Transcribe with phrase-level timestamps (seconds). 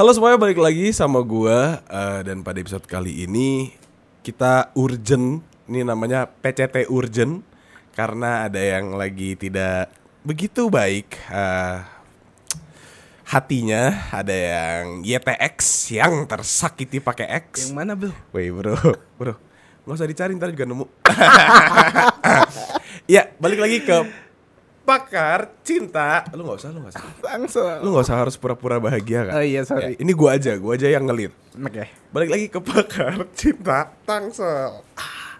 [0.00, 3.76] Halo semuanya balik lagi sama gua eh, dan pada episode kali ini
[4.24, 7.44] kita urgent ini namanya PCT urgent
[7.92, 9.92] karena ada yang lagi tidak
[10.24, 11.84] begitu baik eh,
[13.28, 17.68] hatinya ada yang YTX yang tersakiti pakai X.
[17.68, 18.08] Yang mana bro?
[18.32, 18.80] Woi bro,
[19.20, 19.36] bro,
[19.84, 20.88] nggak usah dicari ntar juga nemu.
[23.04, 24.06] Ya balik lagi ke
[24.84, 26.26] pakar cinta.
[26.34, 27.04] Lu nggak usah, lu nggak usah.
[27.22, 27.76] Langsung.
[27.84, 29.34] Lu nggak usah harus pura-pura bahagia kan?
[29.38, 29.94] Oh iya, sorry.
[29.94, 31.32] Ya, ini gua aja, gua aja yang ngelit.
[31.54, 31.84] Oke.
[32.10, 34.82] Balik lagi ke pakar cinta Tangsel.
[34.98, 35.38] Ah.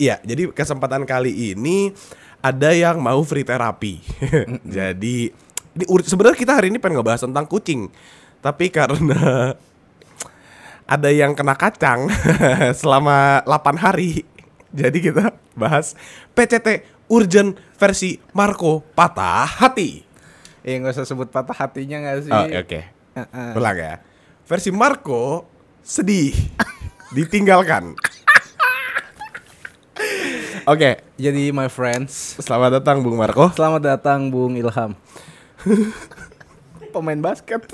[0.00, 1.92] Iya, jadi kesempatan kali ini
[2.40, 4.00] ada yang mau free terapi.
[4.76, 5.16] jadi
[5.76, 7.92] ini sebenarnya kita hari ini pengen ngebahas tentang kucing.
[8.40, 9.52] Tapi karena
[10.88, 12.08] ada yang kena kacang
[12.80, 14.24] selama 8 hari.
[14.72, 15.92] Jadi kita bahas
[16.32, 20.06] PCT urgent versi Marco patah hati.
[20.62, 22.30] Eh nggak usah sebut patah hatinya nggak sih?
[22.32, 22.80] Oh, oke.
[23.18, 23.50] Heeh.
[23.58, 23.94] Ulang ya.
[24.46, 25.46] Versi Marco
[25.82, 26.30] sedih,
[27.16, 27.98] ditinggalkan.
[30.68, 33.50] Oke, Jadi my friends, selamat datang Bung Marco.
[33.50, 34.94] selamat datang Bung Ilham.
[36.94, 37.64] Pemain basket.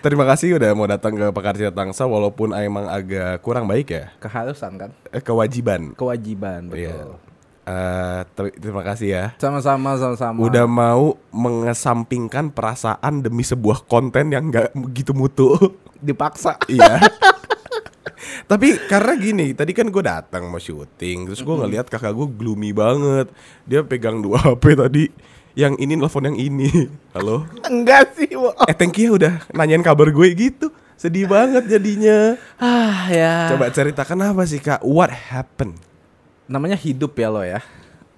[0.00, 4.04] Terima kasih udah mau datang ke Pakar Cinta Tangsa walaupun emang agak kurang baik ya.
[4.20, 4.90] Keharusan kan?
[5.10, 5.96] Eh, kewajiban.
[5.96, 7.16] Kewajiban betul.
[7.66, 9.24] Eh, ter- terima kasih ya.
[9.42, 10.38] Sama-sama, sama-sama.
[10.38, 15.50] Udah mau mengesampingkan perasaan demi sebuah konten yang nggak begitu mutu.
[16.06, 16.54] dipaksa.
[16.70, 17.02] Iya.
[18.50, 22.70] Tapi karena gini, tadi kan gue datang mau syuting, terus gue ngeliat kakak gue gloomy
[22.70, 23.26] banget.
[23.66, 25.10] Dia pegang dua HP tadi,
[25.58, 26.70] yang ini nelfon yang ini.
[27.18, 27.50] Halo?
[27.66, 28.54] Enggak sih, Wo.
[28.70, 30.70] Eh thank you ya udah nanyain kabar gue gitu.
[30.94, 32.38] Sedih banget jadinya.
[32.56, 33.50] Ah ya.
[33.50, 34.86] Coba ceritakan apa sih kak?
[34.86, 35.82] What happened?
[36.46, 37.60] Namanya hidup ya lo ya.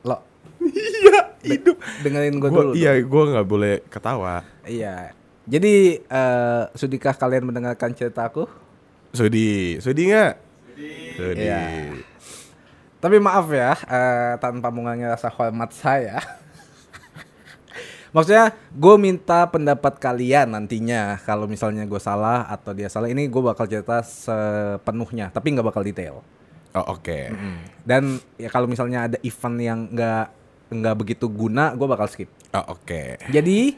[0.04, 0.20] Lo
[0.60, 1.76] Iya hidup.
[2.02, 2.72] dengerin gue dulu.
[2.74, 4.44] iya gue nggak boleh ketawa.
[4.62, 5.16] Iya.
[5.48, 8.44] Jadi eh, sudikah kalian mendengarkan ceritaku?
[9.10, 10.34] Sudi, Sudi nggak?
[11.16, 11.40] Sudi.
[11.40, 11.62] Iya.
[12.98, 16.18] Tapi maaf ya, eh, tanpa mengurangi rasa hormat saya.
[18.14, 23.06] Maksudnya, gue minta pendapat kalian nantinya kalau misalnya gue salah atau dia salah.
[23.06, 26.20] Ini gue bakal cerita sepenuhnya, tapi nggak bakal detail.
[26.76, 27.32] Oh oke.
[27.86, 30.26] Dan ya kalau misalnya ada event yang nggak
[30.68, 32.28] nggak begitu guna, gue bakal skip.
[32.52, 33.16] Oh oke.
[33.32, 33.76] Jadi,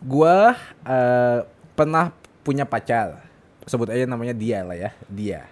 [0.00, 0.36] gue
[0.88, 1.38] eh,
[1.76, 3.20] pernah punya pacar.
[3.64, 5.48] Sebut aja namanya dia lah ya, dia.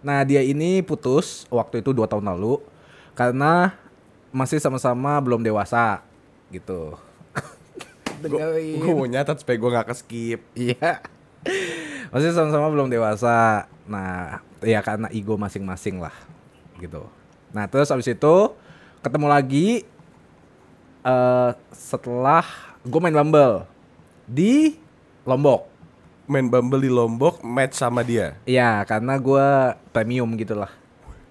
[0.00, 2.60] Nah, dia ini putus waktu itu dua tahun lalu
[3.16, 3.76] karena
[4.32, 6.04] masih sama-sama belum dewasa
[6.52, 6.96] gitu.
[8.80, 10.40] Gue mau nyatat supaya gue nggak keskip.
[10.56, 11.04] Iya.
[12.14, 13.68] Masih sama-sama belum dewasa.
[13.84, 16.14] Nah, ya karena ego masing-masing lah
[16.80, 17.04] gitu.
[17.52, 18.36] Nah, terus abis itu
[19.00, 19.68] ketemu lagi
[21.06, 22.44] eh setelah
[22.82, 23.64] gue main Bumble
[24.26, 24.76] di
[25.26, 25.68] Lombok.
[26.26, 28.34] Main Bumble di Lombok, match sama dia.
[28.42, 29.46] Iya, karena gue
[29.94, 30.74] premium gitu lah.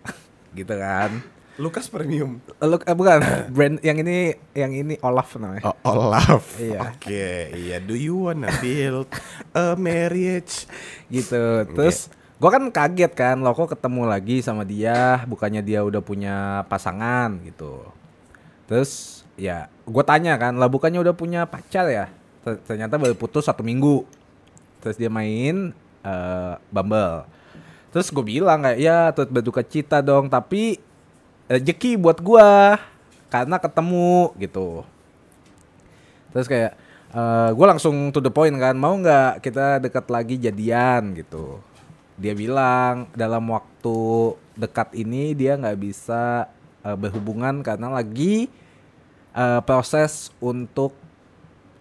[0.57, 1.19] gitu kan.
[1.55, 2.43] Lukas Premium.
[2.59, 3.19] Lu eh, bukan
[3.55, 5.71] brand yang ini yang ini Olaf namanya.
[5.71, 6.59] Oh, Olaf.
[6.59, 6.91] Iya.
[6.91, 7.79] Oke, iya.
[7.79, 9.07] Do you wanna build
[9.55, 10.67] a marriage?
[11.07, 16.03] gitu terus gua kan kaget kan lo kok ketemu lagi sama dia bukannya dia udah
[16.03, 17.87] punya pasangan gitu.
[18.67, 22.11] Terus ya gue tanya kan lah bukannya udah punya pacar ya?
[22.43, 24.03] Ter- ternyata baru putus satu minggu.
[24.83, 25.71] Terus dia main
[26.03, 27.23] eh, Bumble.
[27.95, 30.81] Terus gue bilang kayak ya turut berduka cita dong tapi
[31.47, 32.75] rezeki buat gua
[33.31, 34.83] karena ketemu gitu.
[36.35, 36.73] Terus kayak
[37.55, 41.63] gue langsung to the point kan mau nggak kita dekat lagi jadian gitu
[42.15, 43.97] dia bilang dalam waktu
[44.55, 46.47] dekat ini dia nggak bisa
[46.83, 48.47] eh, berhubungan karena lagi
[49.35, 50.95] eh, proses untuk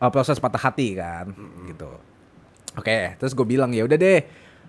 [0.02, 1.30] eh, proses patah hati kan
[1.70, 1.90] gitu.
[2.74, 4.20] Oke terus gue bilang ya udah deh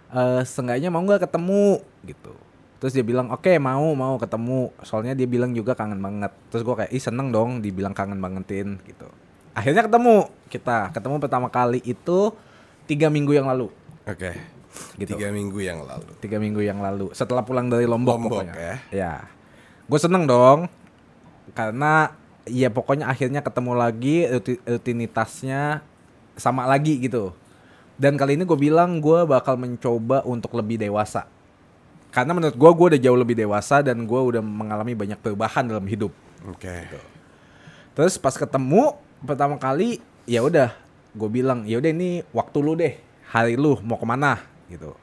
[0.05, 1.81] eh seenggaknya mau nggak ketemu?
[2.05, 2.33] Gitu.
[2.77, 4.69] Terus dia bilang oke mau mau ketemu.
[4.85, 6.29] Soalnya dia bilang juga kangen banget.
[6.53, 9.09] Terus gue kayak ih seneng dong dibilang kangen bangetin gitu.
[9.57, 10.93] Akhirnya ketemu kita.
[10.93, 12.29] Ketemu pertama kali itu
[12.85, 13.73] tiga minggu yang lalu.
[14.05, 14.54] Oke.
[14.95, 15.15] Gitu.
[15.15, 16.07] Tiga minggu yang lalu.
[16.23, 17.11] tiga minggu yang lalu.
[17.11, 18.55] Setelah pulang dari Lombok, Lombok, pokoknya.
[18.55, 18.75] ya.
[18.91, 19.13] ya
[19.85, 20.65] gue seneng dong
[21.53, 22.09] karena
[22.49, 25.85] ya pokoknya akhirnya ketemu lagi ruti- rutinitasnya
[26.35, 27.33] sama lagi gitu.
[27.95, 31.29] Dan kali ini gue bilang gue bakal mencoba untuk lebih dewasa.
[32.11, 35.83] Karena menurut gue gue udah jauh lebih dewasa dan gue udah mengalami banyak perubahan dalam
[35.87, 36.11] hidup.
[36.47, 36.87] Oke.
[37.95, 40.75] Terus pas ketemu pertama kali ya udah
[41.15, 42.95] gue bilang ya udah ini waktu lu deh.
[43.31, 44.93] Hari lu mau ke mana gitu.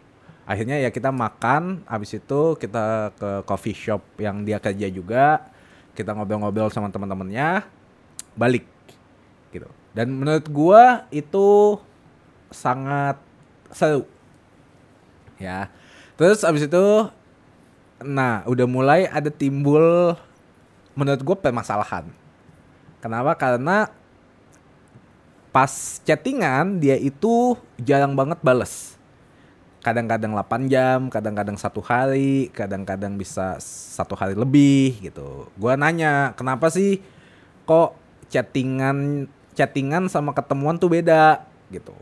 [0.43, 5.47] Akhirnya ya kita makan, habis itu kita ke coffee shop yang dia kerja juga,
[5.95, 7.63] kita ngobrol-ngobrol sama teman-temannya,
[8.35, 8.67] balik
[9.55, 9.71] gitu.
[9.95, 11.79] Dan menurut gua itu
[12.51, 13.21] sangat
[13.71, 14.05] seru
[15.39, 15.71] ya.
[16.19, 16.87] Terus abis itu
[18.03, 20.19] nah udah mulai ada timbul
[20.99, 22.05] menurut gue permasalahan.
[23.01, 23.35] Kenapa?
[23.39, 23.89] Karena
[25.55, 28.97] pas chattingan dia itu jarang banget bales
[29.83, 33.59] kadang-kadang 8 jam, kadang-kadang satu hari, kadang-kadang bisa
[33.93, 35.51] satu hari lebih gitu.
[35.59, 37.03] Gua nanya, kenapa sih
[37.67, 37.99] kok
[38.31, 41.93] chattingan chattingan sama ketemuan tuh beda gitu.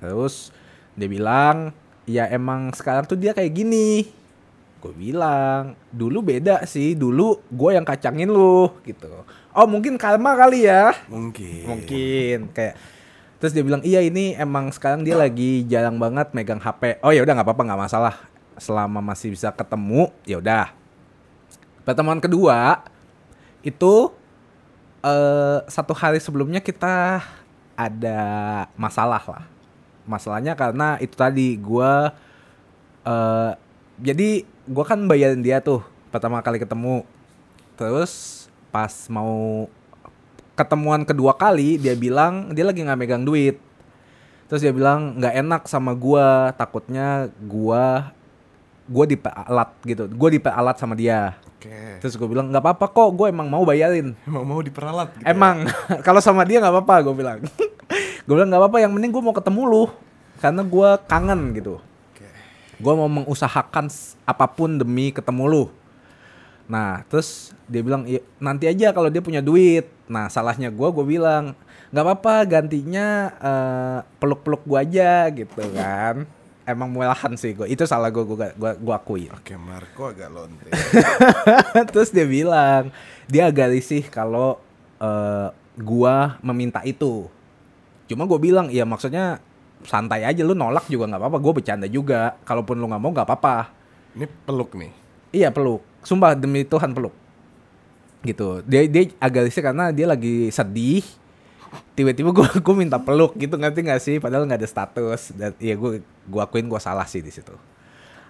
[0.00, 0.52] Terus
[0.96, 1.72] dia bilang,
[2.08, 4.08] ya emang sekarang tuh dia kayak gini.
[4.80, 9.24] Gue bilang, dulu beda sih, dulu gue yang kacangin lu gitu.
[9.56, 10.92] Oh mungkin karma kali ya.
[11.08, 11.64] Mungkin.
[11.64, 12.76] Mungkin kayak
[13.36, 17.00] terus dia bilang iya ini emang sekarang dia lagi jarang banget megang HP.
[17.04, 18.14] Oh ya udah nggak apa-apa nggak masalah.
[18.56, 20.72] Selama masih bisa ketemu ya udah.
[21.84, 22.82] Pertemuan kedua
[23.60, 24.10] itu
[25.04, 27.20] eh satu hari sebelumnya kita
[27.76, 28.20] ada
[28.74, 29.44] masalah lah.
[30.08, 32.16] Masalahnya karena itu tadi gua
[33.04, 33.52] eh
[34.00, 37.04] jadi gua kan bayarin dia tuh pertama kali ketemu.
[37.76, 39.68] Terus pas mau
[40.56, 43.60] ketemuan kedua kali dia bilang dia lagi nggak megang duit
[44.48, 48.10] terus dia bilang nggak enak sama gua takutnya gua
[48.88, 52.00] gua diperalat gitu gua diperalat sama dia Oke.
[52.04, 55.32] terus gue bilang nggak apa-apa kok gue emang mau bayarin Emang mau diperalat gitu ya?
[55.32, 55.64] emang
[56.06, 57.38] kalau sama dia nggak apa-apa gue bilang
[58.28, 59.84] gue bilang nggak apa-apa yang penting gue mau ketemu lu
[60.36, 61.80] karena gua kangen gitu
[62.12, 62.28] Oke.
[62.76, 63.88] gue mau mengusahakan
[64.28, 65.64] apa pun demi ketemu lu.
[66.66, 69.86] Nah, terus dia bilang "Iya, nanti aja kalau dia punya duit.
[70.10, 71.54] Nah, salahnya gue, gue bilang
[71.94, 76.26] nggak apa-apa gantinya eh, peluk-peluk gue aja gitu kan.
[76.70, 77.70] Emang murahan sih gue.
[77.70, 79.30] Itu salah gue, gue gua, gua akui.
[79.30, 80.66] Oke, Marco agak lonte.
[81.94, 82.90] terus dia bilang
[83.30, 84.58] dia agak risih kalau
[84.98, 85.48] eh,
[85.78, 87.30] gua meminta itu.
[88.10, 89.38] Cuma gue bilang, ya maksudnya
[89.86, 91.38] santai aja lu nolak juga nggak apa-apa.
[91.38, 92.34] Gue bercanda juga.
[92.42, 93.70] Kalaupun lu nggak mau nggak apa-apa.
[94.18, 94.92] Ini peluk nih.
[95.34, 95.82] Iya peluk.
[96.06, 97.10] Sumpah demi Tuhan peluk.
[98.22, 98.62] Gitu.
[98.62, 101.02] Dia dia agak risih karena dia lagi sedih.
[101.98, 104.22] Tiba-tiba gue gue minta peluk gitu ngerti gak sih?
[104.22, 105.34] Padahal nggak ada status.
[105.34, 107.50] Dan ya gue gue akuin gue salah sih di situ.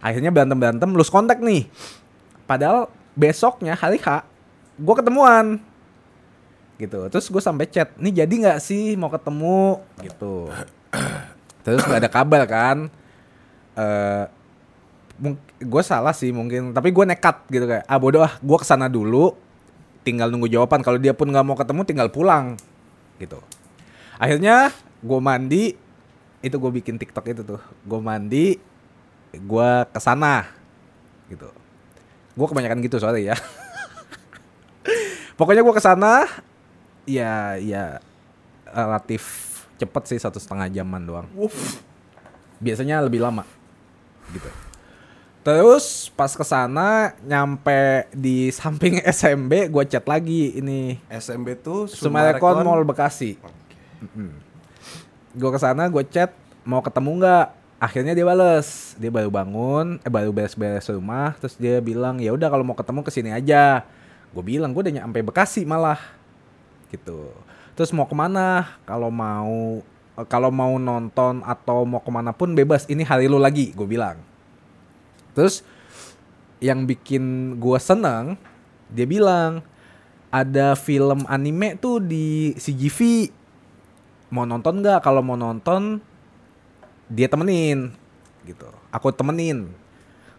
[0.00, 1.68] Akhirnya berantem berantem, lose kontak nih.
[2.48, 4.24] Padahal besoknya hari H
[4.76, 5.60] gue ketemuan
[6.76, 7.08] gitu.
[7.08, 10.52] Terus gue sampai chat, nih jadi nggak sih mau ketemu gitu.
[11.64, 12.78] Terus nggak ada kabar kan.
[13.76, 14.24] Eh
[15.56, 18.92] gue salah sih mungkin tapi gue nekat gitu kayak ah bodoh ah gue ke sana
[18.92, 19.46] dulu
[20.06, 20.86] tinggal nunggu jawaban.
[20.86, 22.54] Kalau dia pun nggak mau ketemu tinggal pulang
[23.18, 23.42] gitu.
[24.22, 24.70] Akhirnya
[25.02, 25.74] gue mandi
[26.46, 27.58] itu gue bikin tiktok itu tuh.
[27.82, 28.54] Gue mandi
[29.34, 30.46] gue ke sana
[31.26, 31.50] gitu.
[32.38, 33.36] Gue kebanyakan gitu soalnya ya.
[35.38, 36.30] Pokoknya gue ke sana
[37.02, 37.98] ya ya
[38.70, 41.26] relatif cepet sih satu setengah jaman doang.
[41.34, 41.82] Wuff.
[42.56, 43.44] biasanya lebih lama
[44.32, 44.48] gitu.
[45.46, 52.66] Terus pas ke sana nyampe di samping SMB gue chat lagi ini SMB tuh Sumarekon
[52.66, 53.38] Mall Bekasi.
[55.38, 56.34] Gue ke sana gue chat
[56.66, 57.46] mau ketemu nggak?
[57.78, 62.50] Akhirnya dia bales, dia baru bangun, eh baru beres-beres rumah, terus dia bilang ya udah
[62.50, 63.86] kalau mau ketemu ke sini aja.
[64.34, 66.00] Gue bilang gue udah nyampe Bekasi malah,
[66.90, 67.30] gitu.
[67.78, 68.66] Terus mau ke mana?
[68.82, 69.78] Kalau mau
[70.26, 72.82] kalau mau nonton atau mau ke mana pun bebas.
[72.90, 74.18] Ini hari lu lagi, gue bilang.
[75.36, 75.60] Terus
[76.64, 78.40] yang bikin gue seneng,
[78.88, 79.60] dia bilang
[80.32, 83.28] ada film anime tuh di CGV.
[84.32, 85.04] Mau nonton nggak?
[85.04, 86.00] Kalau mau nonton,
[87.06, 87.92] dia temenin,
[88.48, 88.66] gitu.
[88.90, 89.70] Aku temenin.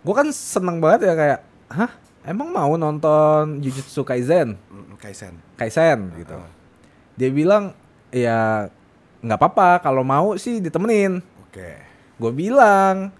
[0.01, 1.39] Gue kan seneng banget ya kayak,
[1.71, 1.91] hah?
[2.27, 4.59] Emang mau nonton Jujutsu Kaisen?
[4.99, 5.39] Kaisen.
[5.55, 6.35] Kaisen gitu.
[7.15, 7.71] Dia bilang,
[8.11, 8.67] ya
[9.23, 9.79] nggak apa-apa.
[9.79, 11.23] Kalau mau sih ditemenin.
[11.47, 11.79] Oke.
[12.19, 13.15] Gue bilang,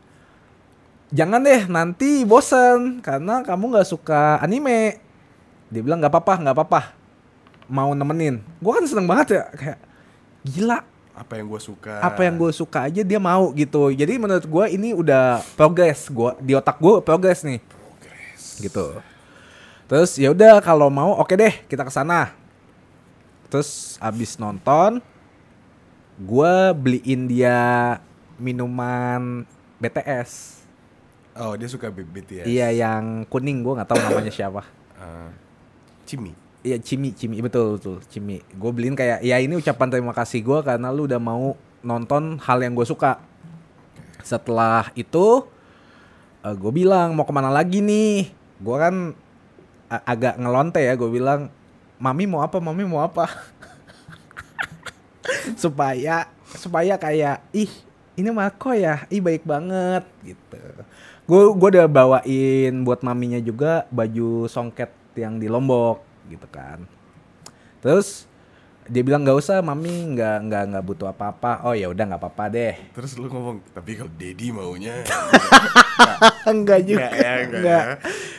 [1.11, 4.99] jangan deh nanti bosen karena kamu nggak suka anime.
[5.67, 6.81] Dia bilang nggak apa-apa, nggak apa-apa.
[7.67, 8.39] Mau nemenin.
[8.63, 9.79] Gue kan seneng banget ya kayak
[10.47, 10.79] gila.
[11.17, 11.97] Apa yang gue suka?
[11.99, 13.89] Apa yang gue suka aja dia mau gitu.
[13.89, 16.07] Jadi menurut gue ini udah progres.
[16.13, 17.59] Gua di otak gue progres nih.
[18.61, 19.01] Gitu.
[19.87, 22.31] Terus ya udah kalau mau oke deh kita ke sana.
[23.47, 24.99] Terus abis nonton,
[26.19, 27.97] gue beliin dia
[28.37, 29.47] minuman
[29.79, 30.61] BTS.
[31.37, 32.49] Oh, dia suka BTS.
[32.49, 34.65] Iya yang kuning gue nggak tahu namanya siapa.
[34.97, 35.29] Eh,
[36.09, 36.33] Cimi.
[36.65, 38.41] Iya Cimi Cimi betul betul Cimi.
[38.57, 41.53] Gue beliin kayak ya ini ucapan terima kasih gue karena lu udah mau
[41.85, 43.21] nonton hal yang gue suka.
[44.25, 45.45] Setelah itu
[46.47, 48.33] gue bilang mau ke mana lagi nih?
[48.57, 48.95] Gue kan
[49.87, 50.97] agak ngelonte ya.
[50.97, 51.53] Gue bilang
[52.01, 52.57] mami mau apa?
[52.57, 53.29] Mami mau apa?
[55.61, 57.69] supaya supaya kayak ih
[58.17, 60.57] ini Marco ya ih baik banget gitu
[61.27, 65.99] gue gue udah bawain buat maminya juga baju songket yang di Lombok
[66.31, 66.87] gitu kan
[67.83, 68.23] terus
[68.87, 72.43] dia bilang nggak usah mami nggak nggak nggak butuh apa-apa oh ya udah nggak apa-apa
[72.47, 75.03] deh Terus lu ngomong, tapi kalau Dedi maunya
[76.51, 77.83] enggak juga Enggak ya, enggak enggak.
[77.83, 77.95] ya.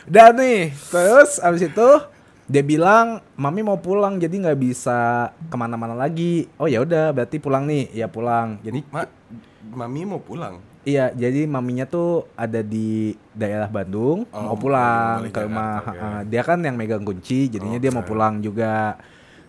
[0.08, 1.88] Dan nih, terus abis itu
[2.48, 6.48] dia bilang mami mau pulang jadi nggak bisa ke mana-mana lagi.
[6.56, 8.56] Oh ya udah berarti pulang nih, ya pulang.
[8.64, 9.04] Jadi Ma,
[9.68, 10.64] mami mau pulang.
[10.86, 15.82] Iya jadi maminya tuh ada di daerah Bandung Oh, mau pulang ke rumah.
[15.82, 16.08] Ha-ha.
[16.26, 18.98] Dia kan yang megang kunci, jadinya dia mau pulang juga.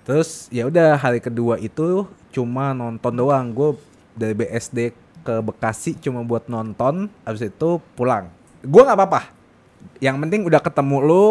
[0.06, 3.54] Terus ya udah hari kedua itu cuma nonton doang.
[3.54, 3.78] Gue
[4.18, 8.32] dari BSD ke Bekasi cuma buat nonton, habis itu pulang.
[8.66, 9.22] Gue nggak apa-apa.
[10.02, 11.28] Yang penting udah ketemu lu,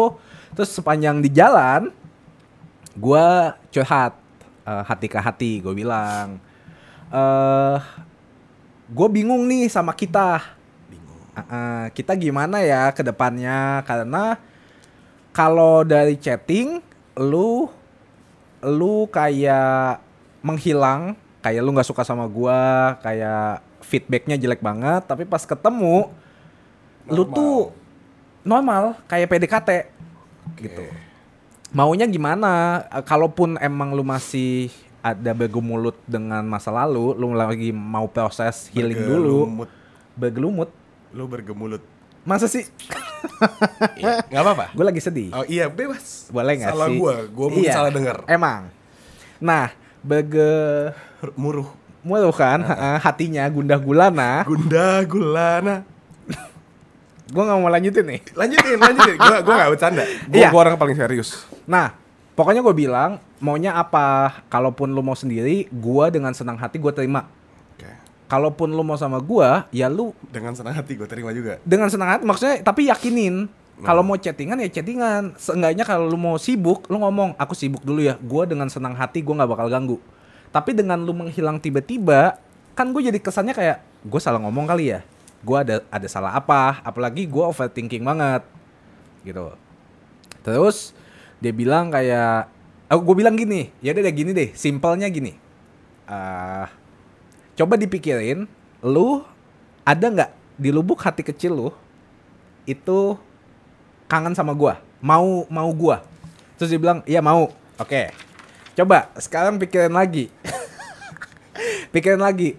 [0.55, 1.91] terus sepanjang di jalan,
[2.97, 3.25] gue
[3.73, 4.15] curhat
[4.63, 5.51] eh, hati ke hati.
[5.61, 6.39] Gue bilang,
[7.11, 7.77] eh
[8.89, 10.57] gue bingung nih sama kita.
[10.89, 11.21] Bingung.
[11.37, 14.41] Ah, ah, kita gimana ya ke depannya karena
[15.29, 16.81] kalau dari chatting
[17.15, 17.69] lu
[18.59, 20.01] lu kayak
[20.43, 26.11] menghilang kayak lu nggak suka sama gua kayak feedbacknya jelek banget tapi pas ketemu
[27.07, 27.35] lu Normal.
[27.35, 27.57] tuh
[28.43, 29.69] normal kayak PDKT
[30.59, 30.83] gitu
[31.71, 38.67] maunya gimana kalaupun emang lu masih ada bergemulut dengan masa lalu lu lagi mau proses
[38.69, 39.69] healing dulu Bergelumut.
[40.13, 40.69] bergelumut
[41.09, 41.83] Lu bergemulut.
[42.21, 42.67] masa sih
[43.95, 44.65] Iya, nggak apa-apa.
[44.71, 46.27] gue lagi sedih Oh iya, bebas.
[46.29, 48.17] boleh nggak Salah sih gua, gua mungkin Iya, salah denger.
[48.25, 48.61] emang
[49.37, 50.91] nah bege
[51.33, 51.67] Muruh.
[51.99, 55.75] mulu kan eh, hatinya gundah gulana Gunda gulana.
[57.25, 59.15] gue nggak mau lanjutin nih Lanjutin, lanjutin.
[59.15, 60.03] gua gua gak bercanda.
[60.25, 60.49] Gua, Iya.
[60.49, 61.45] gua orang paling serius.
[61.63, 61.93] nah
[62.39, 67.27] pokoknya gue bilang maunya apa kalaupun lu mau sendiri gue dengan senang hati gue terima.
[67.75, 67.91] Oke.
[68.31, 71.59] kalaupun lu mau sama gue ya lu Dengan senang hati gue terima juga.
[71.67, 73.51] dengan senang hati maksudnya tapi yakinin.
[73.79, 75.39] Kalau mau chattingan ya chattingan.
[75.39, 78.15] Seenggaknya kalau lu mau sibuk lu ngomong aku sibuk dulu ya.
[78.19, 79.97] Gue dengan senang hati gue nggak bakal ganggu.
[80.51, 82.35] Tapi dengan lu menghilang tiba-tiba
[82.75, 84.99] kan gue jadi kesannya kayak gue salah ngomong kali ya?
[85.43, 86.83] Gue ada ada salah apa?
[86.83, 88.43] Apalagi gue overthinking banget.
[89.23, 89.47] Gitu.
[90.43, 90.91] Terus
[91.39, 92.51] dia bilang kayak
[92.91, 95.35] aku gue bilang gini ya udah gini deh simpelnya gini.
[96.03, 96.67] Ah
[97.55, 98.47] coba dipikirin
[98.83, 99.23] lu
[99.83, 101.69] ada nggak di lubuk hati kecil lu
[102.63, 103.19] itu
[104.07, 106.03] kangen sama gua mau mau gua.
[106.59, 107.51] Terus dia bilang iya mau.
[107.79, 108.11] Oke
[108.75, 110.31] coba sekarang pikirin lagi.
[111.95, 112.55] Pikirin lagi.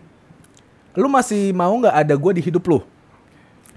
[0.92, 2.80] Lu masih mau nggak ada gua di hidup lu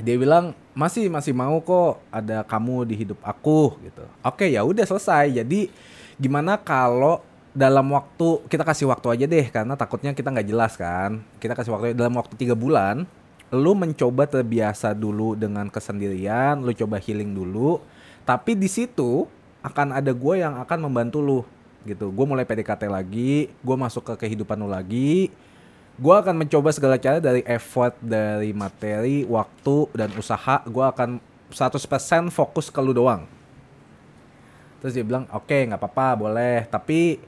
[0.01, 4.03] dia bilang masih masih mau kok ada kamu di hidup aku gitu.
[4.25, 5.29] Oke ya udah selesai.
[5.43, 5.69] Jadi
[6.17, 7.21] gimana kalau
[7.53, 11.21] dalam waktu kita kasih waktu aja deh karena takutnya kita nggak jelas kan.
[11.37, 13.05] Kita kasih waktu dalam waktu tiga bulan
[13.53, 17.77] lu mencoba terbiasa dulu dengan kesendirian lu coba healing dulu.
[18.25, 19.29] Tapi di situ
[19.61, 21.41] akan ada gue yang akan membantu lu
[21.85, 22.09] gitu.
[22.09, 25.29] Gue mulai PDKT lagi gue masuk ke kehidupan lu lagi
[25.93, 30.61] gue akan mencoba segala cara dari effort dari materi waktu dan usaha.
[30.65, 31.21] Gue akan
[31.53, 33.29] 100% fokus ke lu doang.
[34.81, 36.65] Terus dia bilang oke nggak apa-apa boleh.
[36.67, 37.21] Tapi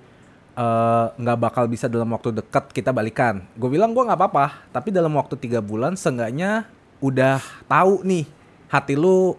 [0.57, 3.45] eh, nggak bakal bisa dalam waktu dekat kita balikan.
[3.53, 6.65] Gue bilang gue nggak apa-apa tapi dalam waktu tiga bulan seenggaknya
[7.03, 8.25] udah tahu nih
[8.71, 9.35] hati lu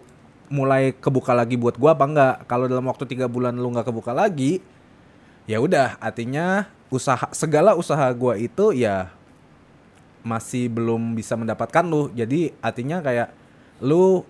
[0.47, 4.15] mulai kebuka lagi buat gua apa enggak kalau dalam waktu tiga bulan lu nggak kebuka
[4.15, 4.63] lagi
[5.43, 9.11] ya udah artinya usaha segala usaha gua itu ya
[10.27, 12.11] masih belum bisa mendapatkan lu.
[12.11, 13.31] Jadi artinya kayak
[13.79, 14.27] lu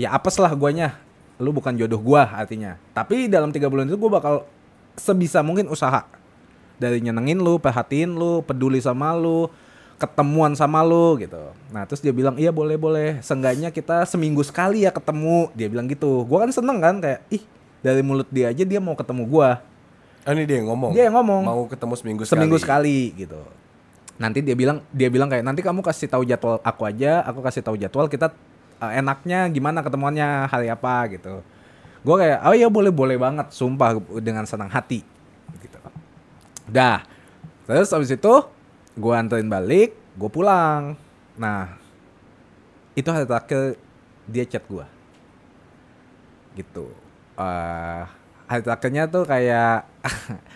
[0.00, 0.96] ya apes lah guanya.
[1.36, 2.80] Lu bukan jodoh gua artinya.
[2.96, 4.34] Tapi dalam tiga bulan itu gua bakal
[4.96, 6.08] sebisa mungkin usaha.
[6.80, 9.52] Dari nyenengin lu perhatiin lu peduli sama lu
[10.00, 11.52] ketemuan sama lu gitu.
[11.72, 13.20] Nah terus dia bilang iya boleh boleh.
[13.20, 15.52] Seenggaknya kita seminggu sekali ya ketemu.
[15.52, 16.24] Dia bilang gitu.
[16.24, 17.44] Gua kan seneng kan kayak ih
[17.84, 19.60] dari mulut dia aja dia mau ketemu gua.
[20.26, 20.90] Oh, ini dia yang ngomong.
[20.90, 21.42] Dia yang ngomong.
[21.46, 22.32] Mau ketemu seminggu sekali.
[22.34, 23.65] seminggu sekali gitu
[24.16, 27.60] nanti dia bilang dia bilang kayak nanti kamu kasih tahu jadwal aku aja aku kasih
[27.60, 28.32] tahu jadwal kita
[28.80, 31.44] uh, enaknya gimana ketemuannya hari apa gitu.
[32.00, 35.04] Gue kayak oh ya boleh boleh banget sumpah dengan senang hati
[35.60, 35.78] gitu.
[36.70, 37.04] Dah.
[37.66, 38.34] Terus habis itu
[38.96, 40.96] gue anterin balik gue pulang.
[41.36, 41.76] Nah
[42.96, 43.76] itu hari terakhir
[44.24, 44.86] dia chat gue
[46.56, 46.88] gitu.
[47.36, 48.02] Eh
[48.48, 49.84] hari terakhirnya tuh kayak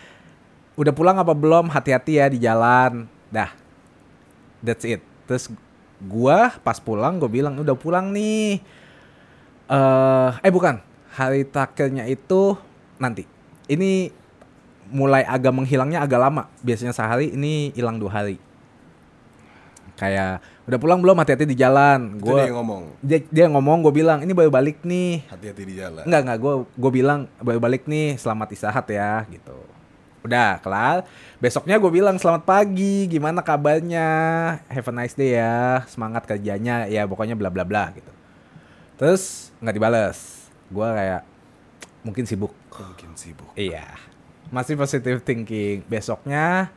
[0.81, 1.69] udah pulang apa belum?
[1.69, 3.51] Hati-hati ya di jalan dah.
[4.61, 5.01] That's it.
[5.25, 5.49] Terus
[6.03, 8.61] gua pas pulang gue bilang udah pulang nih.
[9.71, 10.83] Eh eh bukan.
[11.11, 12.55] Hari terakhirnya itu
[13.03, 13.27] nanti.
[13.67, 14.11] Ini
[14.91, 16.51] mulai agak menghilangnya agak lama.
[16.63, 18.37] Biasanya sehari ini hilang dua hari.
[19.99, 21.19] Kayak udah pulang belum?
[21.21, 22.17] Hati-hati di jalan.
[22.17, 22.83] Gue dia ngomong.
[23.05, 25.29] dia, dia ngomong gue bilang ini baru balik nih.
[25.29, 26.09] Hati-hati di jalan.
[26.09, 26.39] Enggak, enggak.
[26.41, 29.70] Gue gue bilang baru balik nih, selamat istirahat ya, gitu.
[30.21, 31.09] Udah, kelar.
[31.41, 34.09] Besoknya gue bilang selamat pagi, gimana kabarnya?
[34.69, 38.12] Have a nice day ya, semangat kerjanya, ya pokoknya bla bla bla gitu.
[39.00, 40.19] Terus nggak dibales.
[40.69, 41.23] Gue kayak
[42.05, 42.53] mungkin sibuk.
[42.77, 43.53] Mungkin sibuk.
[43.57, 43.97] Iya.
[44.53, 45.85] Masih positive thinking.
[45.89, 46.69] Besoknya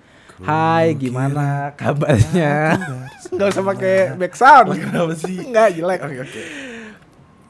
[0.41, 2.73] Hai, gimana kabarnya?
[3.37, 4.73] Gak usah pakai back sound.
[4.73, 5.37] Kenapa sih?
[5.47, 5.99] Enggak jelek.
[6.01, 6.41] Oke, oke.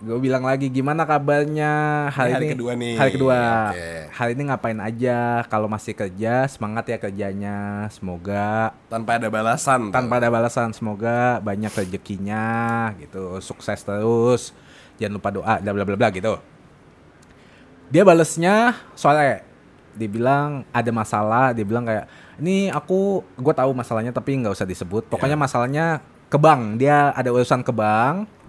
[0.03, 1.71] Gue bilang lagi gimana kabarnya
[2.11, 2.95] hari, Ini hari ini kedua nih.
[2.99, 3.39] Hari kedua.
[3.71, 3.87] Oke.
[4.11, 5.47] Hari ini ngapain aja?
[5.47, 7.87] Kalau masih kerja, semangat ya kerjanya.
[7.87, 9.87] Semoga Tanpa ada balasan.
[9.87, 9.95] tuh.
[9.95, 12.43] tanpa ada balasan, semoga banyak rezekinya
[12.99, 14.51] gitu, sukses terus.
[14.99, 16.35] Jangan lupa doa, bla bla bla bla gitu.
[17.87, 19.39] Dia balesnya sore.
[19.95, 22.11] Dia bilang ada masalah, dia bilang kayak
[22.43, 25.07] ini aku gue tahu masalahnya tapi nggak usah disebut.
[25.07, 26.75] Pokoknya masalahnya ke bank.
[26.83, 28.42] Dia ada urusan ke bank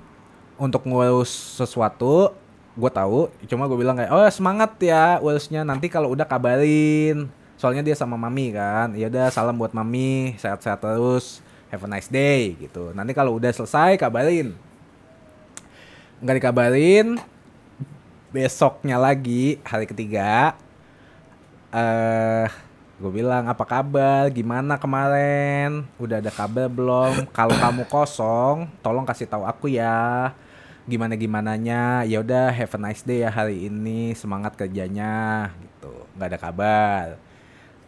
[0.58, 2.34] untuk ngurus sesuatu
[2.74, 3.30] gue tahu.
[3.46, 7.30] Cuma gue bilang kayak oh semangat ya urusnya nanti kalau udah kabarin.
[7.54, 8.92] Soalnya dia sama mami kan.
[8.98, 11.38] Ya udah salam buat mami sehat-sehat terus
[11.70, 12.90] have a nice day gitu.
[12.94, 14.54] Nanti kalau udah selesai kabarin.
[16.22, 17.18] Nggak dikabarin
[18.34, 20.58] besoknya lagi hari ketiga
[21.70, 22.50] eh
[22.94, 24.30] gue bilang apa kabar?
[24.30, 25.86] Gimana kemarin?
[25.98, 27.26] Udah ada kabar belum?
[27.34, 30.30] Kalau kamu kosong tolong kasih tahu aku ya
[30.84, 36.04] gimana gimananya ya udah have a nice day ya hari ini semangat kerjanya gitu.
[36.12, 37.06] Nggak ada kabar.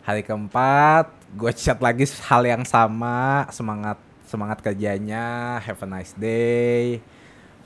[0.00, 7.04] Hari keempat gue chat lagi hal yang sama semangat semangat kerjanya have a nice day.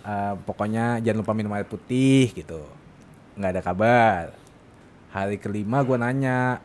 [0.03, 2.67] Eh, pokoknya jangan lupa minum air putih gitu.
[3.39, 4.23] Nggak ada kabar.
[5.15, 6.59] Hari kelima gue nanya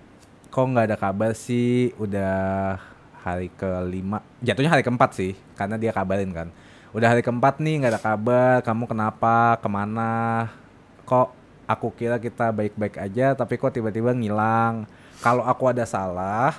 [0.50, 1.94] kok nggak ada kabar sih?
[2.02, 2.82] Udah
[3.22, 4.26] hari kelima.
[4.42, 6.50] Jatuhnya hari keempat sih karena dia kabarin kan
[6.96, 8.56] udah hari keempat nih nggak ada kabar.
[8.64, 9.60] Kamu kenapa?
[9.60, 10.48] Ke mana?
[11.04, 11.36] Kok
[11.68, 14.88] aku kira kita baik-baik aja tapi kok tiba-tiba ngilang?
[15.20, 16.56] Kalau aku ada salah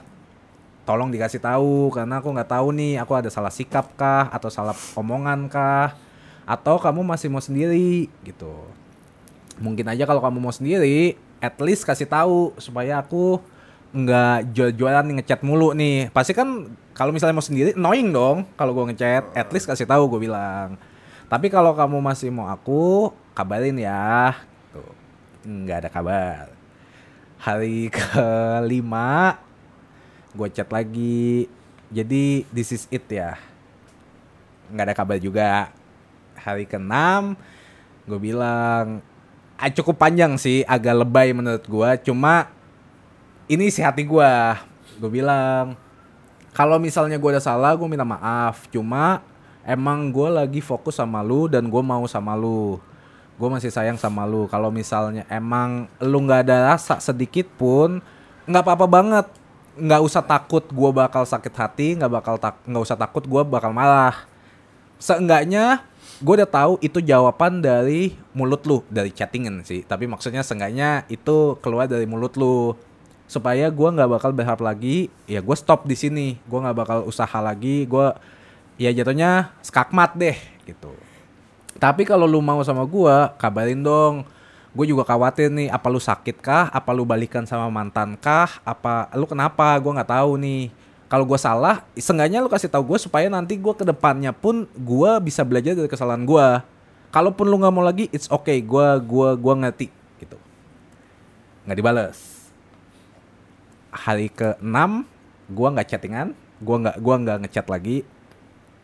[0.84, 1.88] tolong dikasih tahu.
[1.88, 4.28] Karena aku nggak tahu nih aku ada salah sikap kah?
[4.28, 5.96] Atau salah omongan kah?
[6.44, 8.12] Atau kamu masih mau sendiri?
[8.20, 8.52] Gitu.
[9.56, 13.40] Mungkin aja kalau kamu mau sendiri at least kasih tahu supaya aku
[13.96, 16.12] nggak jual-jualan ngechat mulu nih.
[16.12, 18.48] Pasti kan kalau misalnya mau sendiri annoying dong.
[18.56, 20.80] Kalau gue ngechat at least kasih tahu gue bilang.
[21.28, 24.32] Tapi kalau kamu masih mau aku kabarin ya.
[24.72, 24.96] Tuh
[25.44, 26.48] nggak ada kabar.
[27.36, 29.36] Hari kelima
[30.32, 31.52] gue chat lagi.
[31.92, 33.36] Jadi this is it ya.
[34.72, 35.68] Nggak ada kabar juga.
[36.40, 36.96] Hari ke-6
[38.06, 39.02] gue bilang
[39.58, 42.46] ah, cukup panjang sih agak lebay menurut gue cuma
[43.50, 44.32] ini isi hati gue
[45.02, 45.74] gue bilang
[46.56, 48.64] kalau misalnya gue udah salah gue minta maaf.
[48.72, 49.20] Cuma
[49.60, 52.80] emang gue lagi fokus sama lu dan gue mau sama lu.
[53.36, 54.48] Gue masih sayang sama lu.
[54.48, 58.00] Kalau misalnya emang lu nggak ada rasa sedikit pun
[58.48, 59.26] nggak apa-apa banget.
[59.76, 63.76] Nggak usah takut gue bakal sakit hati nggak bakal tak nggak usah takut gue bakal
[63.76, 64.24] marah.
[64.96, 65.84] Seenggaknya
[66.24, 68.80] gue udah tahu itu jawaban dari mulut lu.
[68.88, 69.84] Dari chattingan sih.
[69.84, 72.72] Tapi maksudnya seenggaknya itu keluar dari mulut lu
[73.26, 76.38] supaya gue nggak bakal berharap lagi ya gue stop di sini.
[76.46, 78.06] Gue nggak bakal usaha lagi gue
[78.78, 80.94] ya jatuhnya skakmat deh gitu.
[81.76, 84.24] Tapi kalau lu mau sama gue kabarin dong.
[84.76, 86.68] Gue juga khawatir nih apa lu sakit kah?
[86.70, 88.62] Apa lu balikan sama mantan kah?
[88.62, 89.74] Apa lu kenapa?
[89.82, 90.70] Gue nggak tahu nih.
[91.06, 95.10] Kalau gue salah seenggaknya lu kasih tahu gue supaya nanti gue ke depannya pun gue
[95.22, 96.46] bisa belajar dari kesalahan gue
[97.14, 98.60] kalaupun lu nggak mau lagi it's okay.
[98.60, 99.88] Gue gua gua ngerti
[100.20, 100.36] gitu.
[101.64, 102.35] Nggak dibales
[103.96, 105.08] hari ke 6
[105.48, 108.00] gue nggak chattingan gue nggak gua nggak ngechat lagi.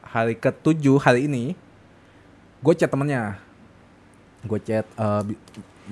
[0.05, 1.57] Hari ke 7 hari ini
[2.61, 3.41] gue chat temennya.
[4.45, 4.85] Gue chat
[5.25, 5.41] bi-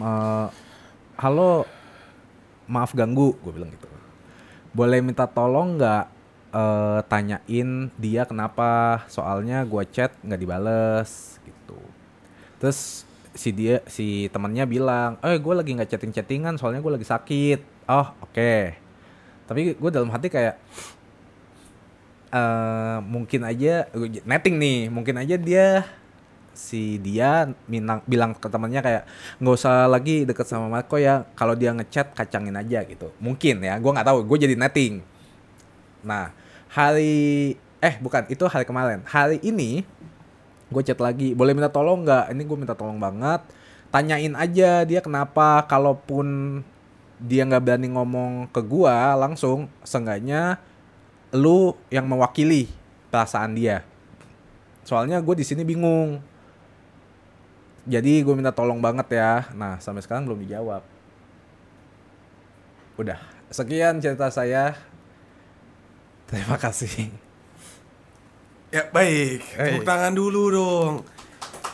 [0.01, 0.47] eh,
[1.21, 1.65] halo
[2.69, 3.89] maaf ganggu gue bilang gitu.
[4.77, 6.05] Boleh minta tolong nggak
[6.53, 9.05] eh, tanyain dia kenapa?
[9.09, 11.81] Soalnya gue chat nggak dibales gitu.
[12.61, 17.09] Terus si dia si temannya bilang eh gue lagi nggak chatting chattingan soalnya gue lagi
[17.09, 17.89] sakit.
[17.89, 18.80] Oh oke
[19.51, 20.63] tapi gue dalam hati kayak
[22.31, 23.91] eh mungkin aja
[24.23, 25.83] netting nih mungkin aja dia
[26.55, 29.03] si dia minang, bilang ke temannya kayak
[29.43, 33.11] nggak usah lagi deket sama Marco ya kalau dia ngechat kacangin aja gitu.
[33.19, 35.03] Mungkin ya gue nggak tahu gue jadi netting.
[36.07, 36.31] Nah
[36.71, 39.03] hari eh bukan itu hari kemarin.
[39.03, 39.83] Hari ini
[40.71, 42.31] gue chat lagi boleh minta tolong nggak?
[42.31, 43.43] Ini gue minta tolong banget.
[43.91, 46.61] Tanyain aja dia kenapa kalaupun
[47.21, 50.57] dia nggak berani ngomong ke gua langsung seenggaknya
[51.31, 52.67] lu yang mewakili
[53.13, 53.87] perasaan dia.
[54.83, 56.19] Soalnya gue di sini bingung.
[57.87, 59.47] Jadi gue minta tolong banget ya.
[59.55, 60.83] Nah sampai sekarang belum dijawab.
[62.99, 63.21] Udah.
[63.51, 64.75] Sekian cerita saya.
[66.31, 67.11] Terima kasih.
[68.71, 70.95] Ya baik, tepuk tangan dulu dong.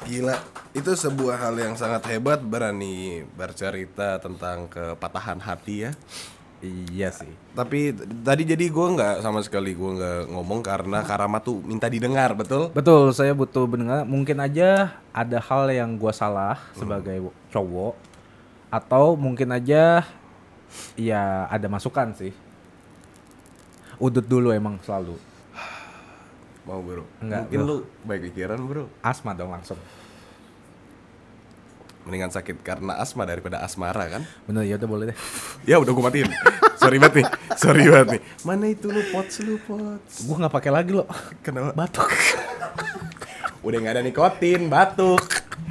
[0.05, 0.37] Gila,
[0.77, 5.93] itu sebuah hal yang sangat hebat berani bercerita tentang kepatahan hati ya.
[6.65, 7.29] Iya sih.
[7.53, 7.93] Tapi
[8.25, 12.73] tadi jadi gue nggak sama sekali gue nggak ngomong karena Karama tuh minta didengar betul?
[12.73, 14.09] Betul, saya butuh mendengar.
[14.09, 17.95] Mungkin aja ada hal yang gua salah sebagai cowok,
[18.73, 20.05] atau mungkin aja
[20.97, 22.33] ya ada masukan sih.
[24.01, 25.17] Udut dulu emang selalu.
[26.66, 27.07] Mau bro?
[27.20, 27.68] Enggak, Mungkin bro.
[27.68, 28.85] lu baik pikiran bro.
[29.00, 29.79] Asma dong langsung.
[32.02, 34.22] Mendingan sakit karena asma daripada asmara kan?
[34.46, 35.18] Bener ya udah boleh deh.
[35.70, 36.31] Ya udah gue matiin.
[36.76, 37.26] Sorry banget nih,
[37.57, 38.22] sorry banget nih.
[38.42, 40.22] Mana itu lu pots lu pots?
[40.22, 41.07] Gua nggak pakai lagi loh.
[41.40, 41.74] Kenapa?
[41.74, 42.07] Batuk.
[43.66, 45.18] Udah nggak ada nikotin, batuk.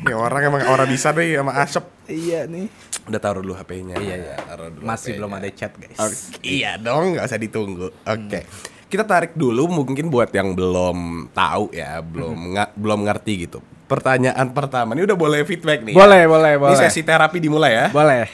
[0.04, 1.88] Nih orang emang orang bisa deh sama asap.
[2.06, 2.68] iya nih.
[3.06, 3.96] Udah taruh dulu HP-nya.
[3.96, 4.36] Iya, iya.
[4.38, 5.18] Taruh dulu Masih HP-nya.
[5.24, 5.96] belum ada chat guys.
[5.98, 7.88] Oke, iya dong, nggak usah ditunggu.
[8.04, 8.40] Oke.
[8.86, 13.60] Kita tarik dulu mungkin buat yang belum tahu ya, belum nga- belum ngerti gitu.
[13.86, 15.94] Pertanyaan pertama, ini udah boleh feedback nih.
[15.94, 15.98] ya?
[15.98, 16.74] Boleh, boleh, boleh.
[16.74, 17.86] Ini sesi terapi dimulai ya.
[17.90, 18.26] Boleh.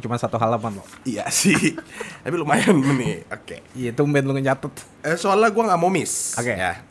[0.00, 0.86] Cuma satu halaman loh.
[1.02, 1.54] Iya sih.
[2.22, 3.22] Tapi lumayan nih.
[3.28, 3.62] Oke.
[3.72, 4.74] Iya, tumben lu nyatet.
[5.02, 6.34] Eh, soalnya gua nggak mau miss.
[6.34, 6.50] Oke.
[6.52, 6.82] Ya.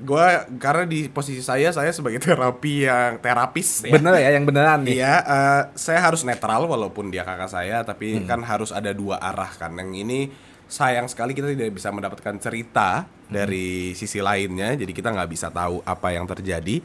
[0.00, 3.94] Gua karena di posisi saya saya sebagai terapi yang terapis ya.
[3.94, 4.98] Bener ya, yang beneran nih.
[4.98, 8.26] Iya, eh, saya harus netral walaupun dia kakak saya, tapi Hmm.
[8.26, 9.70] kan harus ada dua arah kan.
[9.74, 10.20] Yang ini
[10.64, 15.80] sayang sekali kita tidak bisa mendapatkan cerita Dari sisi lainnya, jadi kita nggak bisa tahu
[15.80, 16.84] apa yang terjadi.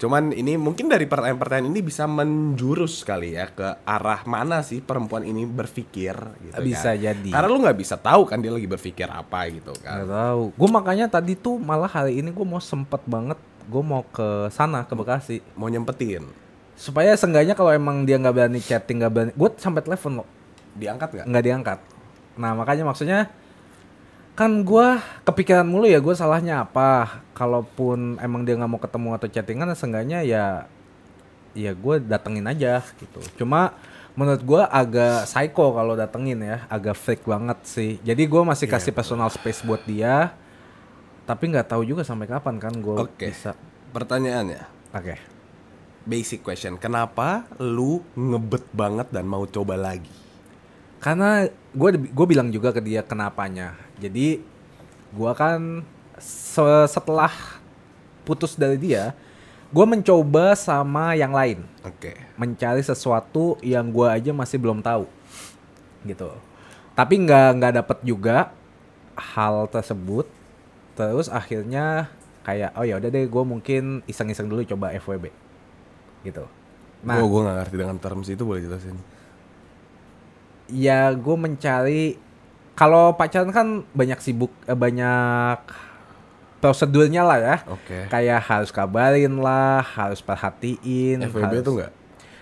[0.00, 5.28] Cuman ini mungkin dari pertanyaan-pertanyaan ini bisa menjurus kali ya ke arah mana sih perempuan
[5.28, 7.00] ini berpikir gitu Bisa kan.
[7.04, 7.30] jadi.
[7.30, 10.02] Karena lu nggak bisa tahu kan dia lagi berpikir apa gitu kan.
[10.02, 10.42] Gak tahu.
[10.56, 13.36] Gue makanya tadi tuh malah hari ini gue mau sempet banget.
[13.68, 15.44] Gue mau ke sana ke Bekasi.
[15.52, 16.24] Mau nyempetin,
[16.78, 19.30] Supaya seenggaknya kalau emang dia nggak berani chatting nggak berani.
[19.36, 20.28] Gue sampai telepon loh.
[20.78, 21.26] diangkat nggak?
[21.26, 21.78] nggak diangkat.
[22.38, 23.26] Nah makanya maksudnya
[24.38, 24.86] kan gue
[25.26, 27.18] kepikiran mulu ya gue salahnya apa.
[27.34, 30.70] Kalaupun emang dia nggak mau ketemu atau chattingan, seenggaknya ya
[31.58, 33.18] ya gue datengin aja gitu.
[33.34, 33.74] Cuma
[34.14, 37.98] menurut gue agak psycho kalau datengin ya, agak freak banget sih.
[38.06, 40.30] Jadi gue masih kasih personal space buat dia,
[41.26, 43.34] tapi nggak tahu juga sampai kapan kan gue Oke.
[43.34, 43.58] bisa.
[43.90, 44.62] Pertanyaannya,
[44.94, 45.18] Oke.
[46.06, 50.14] basic question, kenapa lu ngebet banget dan mau coba lagi?
[50.98, 53.87] Karena gue gue bilang juga ke dia kenapanya.
[53.98, 54.40] Jadi
[55.10, 55.82] gue kan
[56.18, 57.32] se- setelah
[58.22, 59.16] putus dari dia,
[59.72, 62.14] gue mencoba sama yang lain, Oke.
[62.36, 65.08] mencari sesuatu yang gue aja masih belum tahu,
[66.04, 66.30] gitu.
[66.92, 68.52] Tapi nggak nggak dapet juga
[69.16, 70.26] hal tersebut.
[70.94, 72.10] Terus akhirnya
[72.42, 75.30] kayak oh ya udah deh gue mungkin iseng-iseng dulu coba FWB,
[76.24, 76.44] gitu.
[76.98, 78.98] Nah, gue gak ngerti dengan terms itu boleh jelasin.
[80.68, 82.18] ya gue mencari
[82.78, 85.58] kalau pacaran kan banyak sibuk eh, banyak
[86.58, 88.06] prosedurnya lah ya Oke.
[88.06, 91.92] kayak harus kabarin lah harus perhatiin FWB harus- tuh nggak?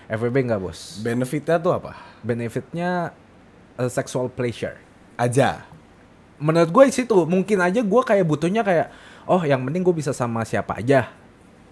[0.07, 1.97] FWB nggak bos Benefitnya tuh apa?
[2.21, 3.13] benefitnya
[3.75, 4.77] eh, sexual pleasure
[5.17, 5.65] Aja.
[6.37, 8.93] menurut gue situ mungkin aja gue kayak butuhnya kayak
[9.25, 11.09] oh yang penting gue bisa sama siapa aja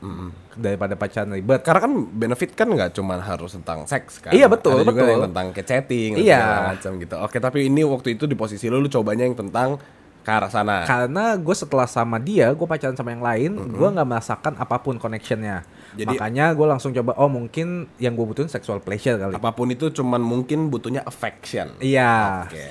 [0.05, 0.29] Mm-mm.
[0.53, 4.29] daripada pacaran ribet Karena kan benefit kan nggak cuma harus tentang seks kan.
[4.29, 5.09] Iya, betul, Ada juga betul.
[5.09, 6.41] yang tentang ke chatting, dan Iya.
[6.69, 7.15] macam gitu.
[7.17, 9.75] Oke, tapi ini waktu itu di posisi lu lu cobanya yang tentang
[10.21, 10.83] ke arah sana.
[10.83, 14.97] karena gue setelah sama dia gue pacaran sama yang lain gue nggak merasakan apa pun
[14.97, 15.61] connectionnya
[15.93, 19.69] Jadi- makanya gue langsung coba oh mungkin yang gue butuhin sexual pleasure kali Apa pun
[19.69, 21.69] itu cuman mungkin butuhnya affection.
[21.77, 22.65] iya Oke.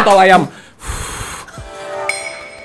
[0.00, 0.48] Tol ayam.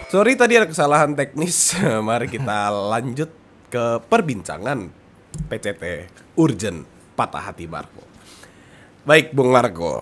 [0.07, 1.75] Sorry tadi ada kesalahan teknis.
[2.01, 3.29] Mari kita lanjut
[3.69, 4.89] ke perbincangan
[5.45, 5.83] PCT
[6.35, 8.01] Urgent Patah Hati Marco.
[9.01, 10.01] Baik, Bung Marco.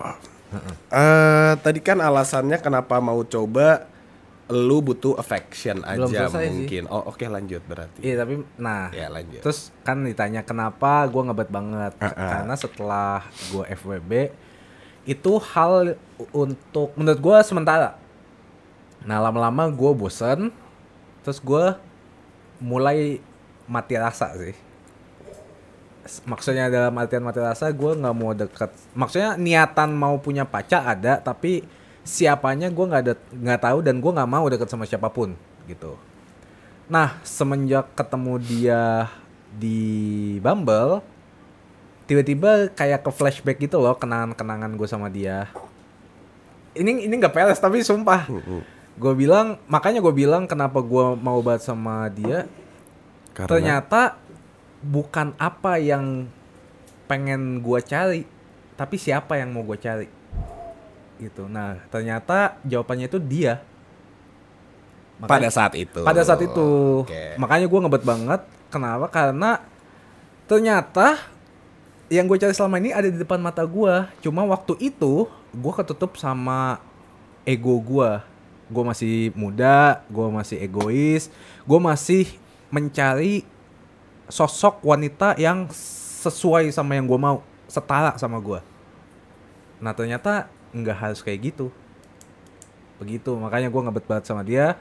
[0.88, 3.84] Eh, tadi kan alasannya kenapa mau coba
[4.48, 6.52] lu butuh affection Belum aja selesai sih.
[6.54, 6.82] mungkin.
[6.88, 8.00] Oh, oke lanjut berarti.
[8.00, 9.44] iya tapi nah Ya, lanjut.
[9.44, 12.30] terus kan ditanya kenapa gue ngebet banget Ah, ah.
[12.32, 13.14] karena setelah
[13.52, 14.12] gue FWB
[15.04, 16.00] itu hal
[16.32, 18.00] untuk menurut gue sementara
[18.98, 20.48] nah lama-lama gue bosen
[21.20, 21.76] terus gue
[22.58, 23.20] mulai
[23.68, 24.56] mati rasa sih
[26.24, 31.20] maksudnya dalam artian mati rasa gue nggak mau deket maksudnya niatan mau punya pacar ada
[31.20, 31.62] tapi
[32.00, 35.36] siapanya gue nggak ada nggak tahu dan gue nggak mau deket sama siapa pun
[35.68, 36.00] gitu
[36.88, 38.82] nah semenjak ketemu dia
[39.52, 39.80] di
[40.40, 41.04] Bumble
[42.08, 45.52] tiba-tiba kayak ke flashback gitu loh kenangan-kenangan gue sama dia
[46.78, 48.30] ini ini nggak peres tapi sumpah.
[48.98, 52.46] Gue bilang makanya gue bilang kenapa gue mau banget sama dia.
[53.38, 54.18] Karena Ternyata
[54.82, 56.26] bukan apa yang
[57.06, 58.26] pengen gue cari,
[58.74, 60.10] tapi siapa yang mau gue cari.
[61.22, 61.46] Gitu.
[61.46, 63.62] Nah ternyata jawabannya itu dia.
[65.18, 66.00] Makanya- pada saat itu.
[66.06, 66.68] pada saat itu
[67.02, 67.34] Oke.
[67.42, 69.58] makanya gue ngebet banget kenapa karena
[70.46, 71.18] ternyata
[72.06, 76.14] yang gue cari selama ini ada di depan mata gue cuma waktu itu gue ketutup
[76.14, 76.78] sama
[77.42, 78.10] ego gue
[78.70, 81.34] gue masih muda gue masih egois
[81.66, 82.30] gue masih
[82.68, 83.44] mencari
[84.28, 85.68] sosok wanita yang
[86.22, 88.60] sesuai sama yang gue mau setara sama gue
[89.78, 91.72] nah ternyata nggak harus kayak gitu.
[92.98, 94.74] Begitu makanya gue ngebet banget sama dia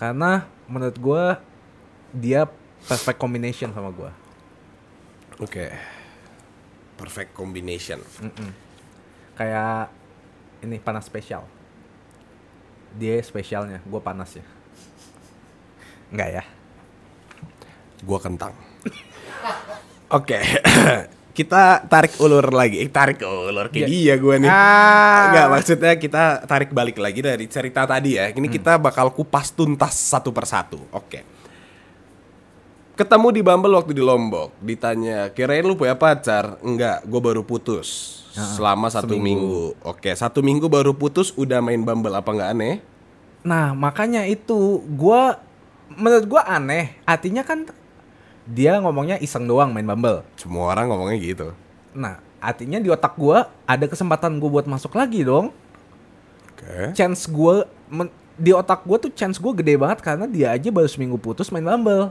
[0.00, 1.24] karena menurut gue
[2.16, 2.48] dia
[2.88, 4.10] perfect combination sama gue
[5.40, 5.74] Oke.
[6.96, 7.98] Perfect combination.
[9.38, 9.90] kayak
[10.62, 11.42] ini panas spesial.
[12.94, 14.44] Dia spesialnya gue panas ya
[16.12, 16.44] Enggak ya
[18.02, 18.52] Gua kentang.
[20.18, 20.38] Oke.
[21.38, 22.84] kita tarik ulur lagi.
[22.84, 24.14] Eh, tarik ulur kayak Iya.
[24.14, 24.50] dia gua nih.
[24.52, 25.32] Ah.
[25.32, 28.28] Enggak, maksudnya kita tarik balik lagi dari cerita tadi ya.
[28.28, 30.76] Ini kita bakal kupas tuntas satu persatu.
[30.92, 31.24] Oke.
[32.92, 36.60] Ketemu di Bumble waktu di Lombok, ditanya, kirain lu punya pacar?
[36.60, 39.80] Enggak, gue baru putus selama satu minggu.
[39.80, 42.76] Oke, satu minggu baru putus, udah main Bumble apa nggak aneh?
[43.42, 45.22] nah makanya itu gue
[45.98, 47.66] menurut gue aneh artinya kan
[48.48, 51.48] dia ngomongnya iseng doang main bumble Semua orang ngomongnya gitu.
[51.94, 55.54] nah artinya di otak gue ada kesempatan gue buat masuk lagi dong
[56.58, 56.94] Oke.
[56.96, 57.54] chance gue
[58.38, 61.62] di otak gue tuh chance gue gede banget karena dia aja baru seminggu putus main
[61.64, 62.10] bumble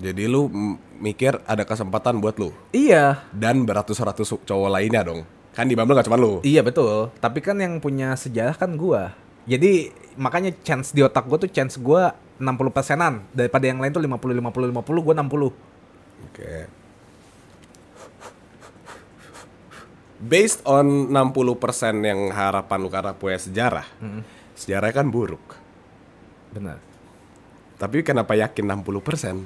[0.00, 0.48] Jadi lu
[0.96, 5.28] mikir ada kesempatan buat lu iya dan beratus-ratus cowok lainnya dong.
[5.50, 6.38] Kan di Bumble gak cuma lu.
[6.46, 9.12] Iya betul, tapi kan yang punya sejarah kan gua.
[9.50, 14.00] Jadi makanya chance di otak gua tuh chance gua 60 persenan daripada yang lain tuh
[14.00, 15.52] 50 50 50 gua 60.
[16.32, 16.52] Oke.
[20.20, 23.86] Based on 60% yang harapan lu karena punya sejarah.
[24.56, 25.56] Sejarah kan buruk.
[26.52, 26.76] Benar.
[27.80, 29.40] Tapi kenapa yakin 60%?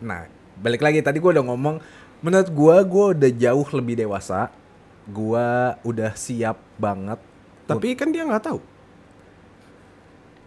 [0.00, 0.24] Nah,
[0.60, 1.76] balik lagi tadi gua udah ngomong
[2.24, 4.48] menurut gua gua udah jauh lebih dewasa.
[5.04, 7.20] Gua udah siap banget.
[7.68, 8.60] Tapi kan dia nggak tahu.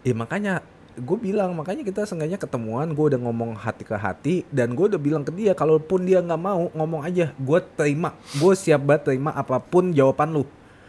[0.02, 0.62] Ya makanya
[0.98, 5.00] gue bilang makanya kita sengaja ketemuan gue udah ngomong hati ke hati dan gue udah
[5.00, 7.30] bilang ke dia kalaupun dia nggak mau ngomong aja.
[7.38, 8.14] Gue terima.
[8.36, 10.44] Gue siap banget terima apa pun jawaban lu.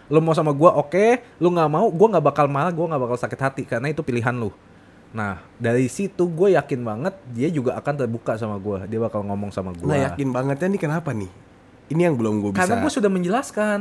[0.10, 1.06] Lu mau sama gue oke.
[1.38, 4.34] Lu nggak mau gue nggak bakal marah gue nggak bakal sakit hati karena itu pilihan
[4.34, 4.50] lu.
[5.14, 9.50] Nah dari situ gue yakin banget dia juga akan terbuka sama gue dia bakal ngomong
[9.50, 11.32] sama gue Nah yakin bangetnya nih kenapa nih?
[11.90, 12.66] Ini yang belum gue bisa.
[12.66, 13.80] karena gue sudah menjelaskan.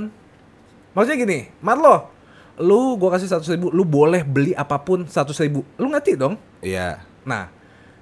[0.93, 2.17] Maksudnya gini Marlo
[2.59, 6.35] lu gue kasih seratus ribu lu boleh beli apa pun seratus ribu lu ngerti dong
[6.59, 6.99] Iya.
[7.23, 7.47] Nah,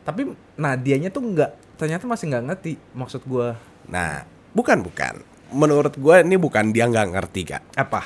[0.00, 5.20] tapi nah dianya tuh nggak ternyata masih nggak ngerti maksud gua Nah, bukan bukan.
[5.48, 7.62] Menurut gue ini bukan dia nggak ngerti kak.
[7.74, 8.02] apa?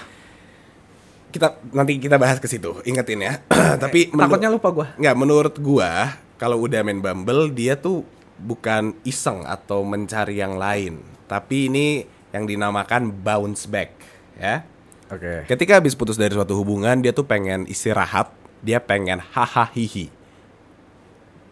[1.31, 2.83] Kita nanti kita bahas ke situ.
[2.83, 3.39] Ingetin ya.
[3.83, 4.87] Tapi menur- Takutnya lupa gua.
[4.93, 8.03] nggak menurut gua kalau udah main Bumble dia tuh
[8.37, 10.99] bukan iseng atau mencari yang lain.
[11.25, 13.95] Tapi ini yang dinamakan bounce back
[14.35, 14.67] ya.
[15.11, 15.45] Oke.
[15.51, 18.31] Ketika habis putus dari suatu hubungan dia tuh pengen istirahat,
[18.63, 20.09] dia pengen hahaha hihi.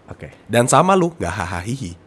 [0.09, 0.33] Oke.
[0.47, 1.99] Dan sama lu nggak hahaha hihi.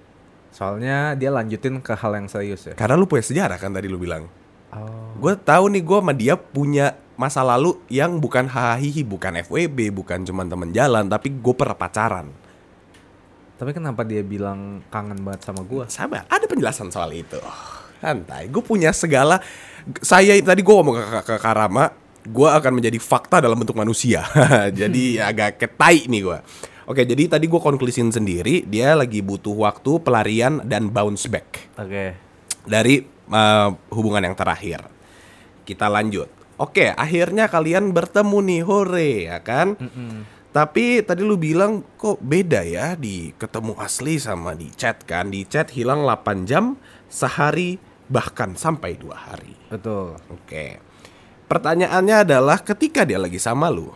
[0.52, 2.74] Soalnya dia lanjutin ke hal yang serius ya.
[2.76, 4.28] Karena lu punya sejarah kan tadi lu bilang.
[4.72, 5.16] Oh.
[5.20, 10.24] Gue tahu nih gue sama dia punya masa lalu yang bukan hahihi, bukan FWB, bukan
[10.24, 12.28] cuman temen jalan, tapi gue pernah pacaran.
[13.62, 15.86] Tapi kenapa dia bilang kangen banget sama gua?
[15.86, 17.38] Sabar, ada penjelasan soal itu.
[18.02, 19.38] Santai, gue punya segala.
[20.02, 21.94] Saya tadi gue ngomong ke, ke, ke Karama,
[22.26, 24.26] gue akan menjadi fakta dalam bentuk manusia.
[24.82, 26.40] jadi agak ketai nih gue.
[26.90, 32.18] Oke, jadi tadi gue konklusin sendiri, dia lagi butuh waktu pelarian dan bounce back Oke.
[32.66, 34.82] dari uh, hubungan yang terakhir.
[35.62, 36.28] Kita lanjut.
[36.58, 39.78] Oke, akhirnya kalian bertemu nih, hore, ya kan?
[40.52, 45.32] Tapi tadi lu bilang kok beda ya di ketemu asli sama di chat kan?
[45.32, 46.76] Di chat hilang 8 jam,
[47.08, 47.80] sehari
[48.12, 49.56] bahkan sampai dua hari.
[49.72, 50.20] Betul.
[50.28, 50.84] Oke.
[51.48, 53.92] Pertanyaannya adalah ketika dia lagi sama lu,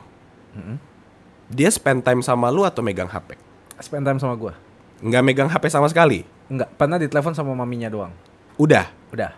[1.47, 3.35] dia spend time sama lu atau megang HP?
[3.79, 4.55] Spend time sama gua.
[5.03, 6.23] Nggak megang HP sama sekali.
[6.47, 8.13] Enggak, pernah ditelepon sama maminya doang.
[8.55, 9.35] Udah, Udah.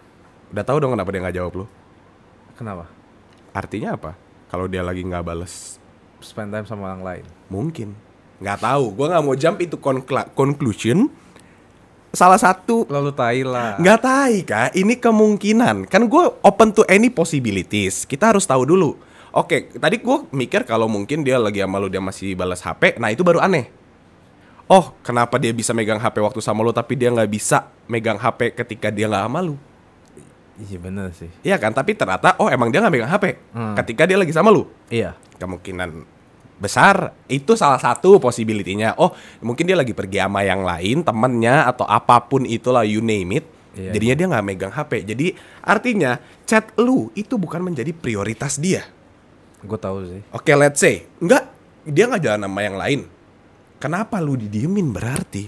[0.54, 1.66] udah tahu dong kenapa dia nggak jawab lu?
[2.54, 2.86] Kenapa?
[3.50, 4.14] Artinya apa?
[4.48, 5.82] Kalau dia lagi nggak bales,
[6.18, 7.26] Spend time sama orang lain.
[7.50, 7.94] mungkin.
[8.38, 8.94] Nggak tahu.
[8.94, 9.78] Gua nggak mau jump itu
[10.34, 11.10] conclusion.
[12.18, 13.78] Salah satu Lalu tai lah.
[13.78, 14.70] nggak tahu kak.
[14.74, 15.86] Ini kemungkinan.
[15.86, 18.10] Kan gue open to any possibilities.
[18.10, 18.98] Kita harus tahu dulu.
[19.30, 23.14] Oke, tadi gue mikir kalau mungkin dia lagi sama lu dia masih balas HP, nah
[23.14, 23.70] itu baru aneh.
[24.66, 28.58] Oh, kenapa dia bisa megang HP waktu sama lu tapi dia nggak bisa megang HP
[28.58, 29.54] ketika dia nggak sama lu?
[30.58, 31.30] Iya bener sih.
[31.46, 31.70] Iya kan?
[31.70, 33.78] Tapi ternyata oh emang dia nggak megang HP Hmm.
[33.78, 34.66] ketika dia lagi sama lu.
[34.90, 35.14] Iya.
[35.38, 36.17] Kemungkinan
[36.58, 38.98] besar itu salah satu possibility-nya.
[38.98, 43.42] Oh, mungkin dia lagi pergi sama yang lain, temennya atau apa pun itulah you name
[43.42, 43.46] it.
[43.78, 44.92] Iya, Jadinya dia nggak megang HP.
[45.06, 45.28] Jadi
[45.62, 46.18] artinya
[46.50, 48.82] chat lu itu bukan menjadi prioritas dia.
[49.62, 50.22] Gue tahu sih.
[50.34, 51.46] Oke, let's say enggak
[51.86, 53.02] dia nggak jalan sama yang lain.
[53.78, 55.46] Kenapa lu didiemin berarti?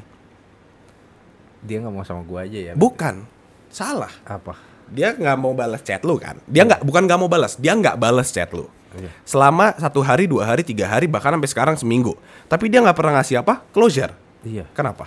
[1.66, 2.74] Dia nggak mau sama gue aja ya.
[2.78, 3.26] Bukan.
[3.74, 4.14] Salah.
[4.26, 4.54] Apa?
[4.90, 6.38] Dia nggak mau balas chat lu kan?
[6.46, 8.66] Dia nggak bukan nggak mau balas, dia nggak balas chat lu.
[8.98, 9.12] Iya.
[9.22, 12.18] Selama satu hari, dua hari, tiga hari, bahkan sampai sekarang seminggu.
[12.50, 13.62] Tapi dia nggak pernah ngasih apa?
[13.70, 14.14] Closure.
[14.42, 14.66] Iya.
[14.74, 15.06] Kenapa?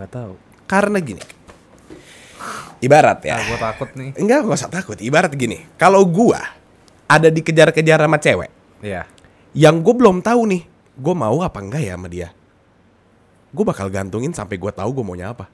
[0.00, 0.32] Nggak tahu.
[0.64, 1.20] Karena gini.
[2.78, 3.36] Ibarat ya.
[3.36, 4.10] Ah, gue takut nih.
[4.16, 4.96] Enggak, nggak usah takut.
[4.96, 5.66] Ibarat gini.
[5.74, 6.38] Kalau gua
[7.10, 8.50] ada dikejar-kejar sama cewek,
[8.84, 9.08] Iya.
[9.56, 10.62] yang gue belum tahu nih,
[10.94, 12.28] gue mau apa enggak ya sama dia.
[13.50, 15.48] Gue bakal gantungin sampai gue tahu gue maunya apa.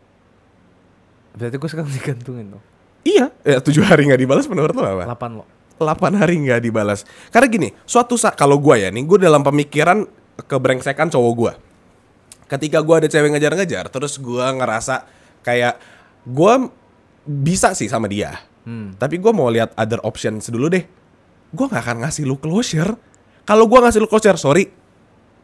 [1.33, 2.65] Berarti gue sekarang digantungin dong.
[3.05, 5.05] Iya, ya, tujuh hari nggak dibalas menurut lo apa?
[5.17, 5.45] 8 lo.
[5.79, 7.03] 8 hari nggak dibalas.
[7.31, 10.07] Karena gini, suatu saat kalau gue ya nih, gue dalam pemikiran
[10.47, 11.53] kebrengsekan cowok gue.
[12.47, 15.09] Ketika gue ada cewek ngejar-ngejar, terus gue ngerasa
[15.43, 15.81] kayak
[16.29, 16.55] gue
[17.27, 18.39] bisa sih sama dia.
[18.65, 18.95] Hmm.
[18.97, 20.85] Tapi gue mau lihat other options dulu deh.
[21.51, 22.95] Gue nggak akan ngasih lu closure.
[23.45, 24.85] Kalau gue ngasih lu closure, sorry,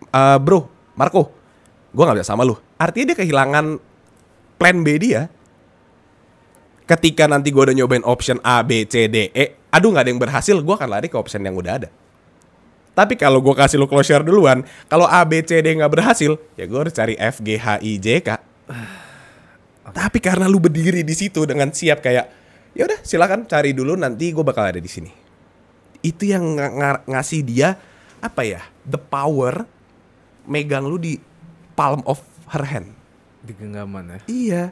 [0.09, 0.65] Eh, bro,
[0.97, 1.29] Marco,
[1.93, 2.57] gue nggak bisa sama lu.
[2.81, 3.77] Artinya dia kehilangan
[4.57, 5.29] plan B dia.
[6.89, 10.23] Ketika nanti gue udah nyobain option A, B, C, D, E, aduh nggak ada yang
[10.23, 11.89] berhasil, gue akan lari ke option yang udah ada.
[12.91, 16.65] Tapi kalau gue kasih lu closure duluan, kalau A, B, C, D nggak berhasil, ya
[16.67, 18.29] gue harus cari F, G, H, I, J, K.
[19.97, 22.27] Tapi karena lu berdiri di situ dengan siap kayak,
[22.75, 25.11] ya udah silakan cari dulu nanti gue bakal ada di sini.
[26.03, 27.79] Itu yang ng- ng- ngasih dia
[28.21, 29.65] apa ya, the power
[30.45, 31.17] megang lu di
[31.79, 32.93] palm of her hand.
[33.41, 34.21] Di genggaman ya.
[34.29, 34.63] Iya.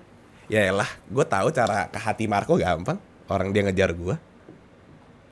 [0.48, 2.98] Ya elah, gue tahu cara ke hati Marco gampang.
[3.28, 4.16] Orang dia ngejar gue.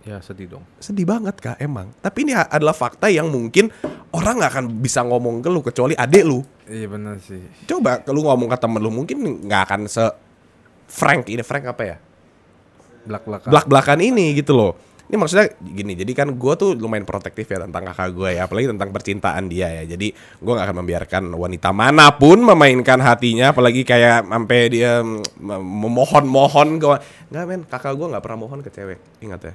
[0.07, 0.65] Ya sedih dong.
[0.79, 1.91] Sedih banget kak emang.
[1.99, 3.75] Tapi ini adalah fakta yang mungkin
[4.15, 6.47] orang nggak akan bisa ngomong ke lu kecuali adek lu.
[6.71, 7.43] Iya bener sih.
[7.67, 9.19] Coba kalau lu ngomong ke temen lu mungkin
[9.51, 10.07] nggak akan se
[10.87, 11.97] frank ini frank apa ya?
[13.03, 13.51] Belak-belakan.
[13.51, 14.79] Belak-belakan ini gitu loh.
[15.07, 18.67] Ini maksudnya gini, jadi kan gue tuh lumayan protektif ya tentang kakak gue ya, apalagi
[18.75, 19.95] tentang percintaan dia ya.
[19.95, 25.23] Jadi gue nggak akan membiarkan wanita mana pun memainkan hatinya, apalagi kayak sampai dia mm,
[25.63, 26.87] memohon-mohon ke
[27.31, 29.55] nggak men, kakak gue nggak pernah mohon ke cewek, ingat ya.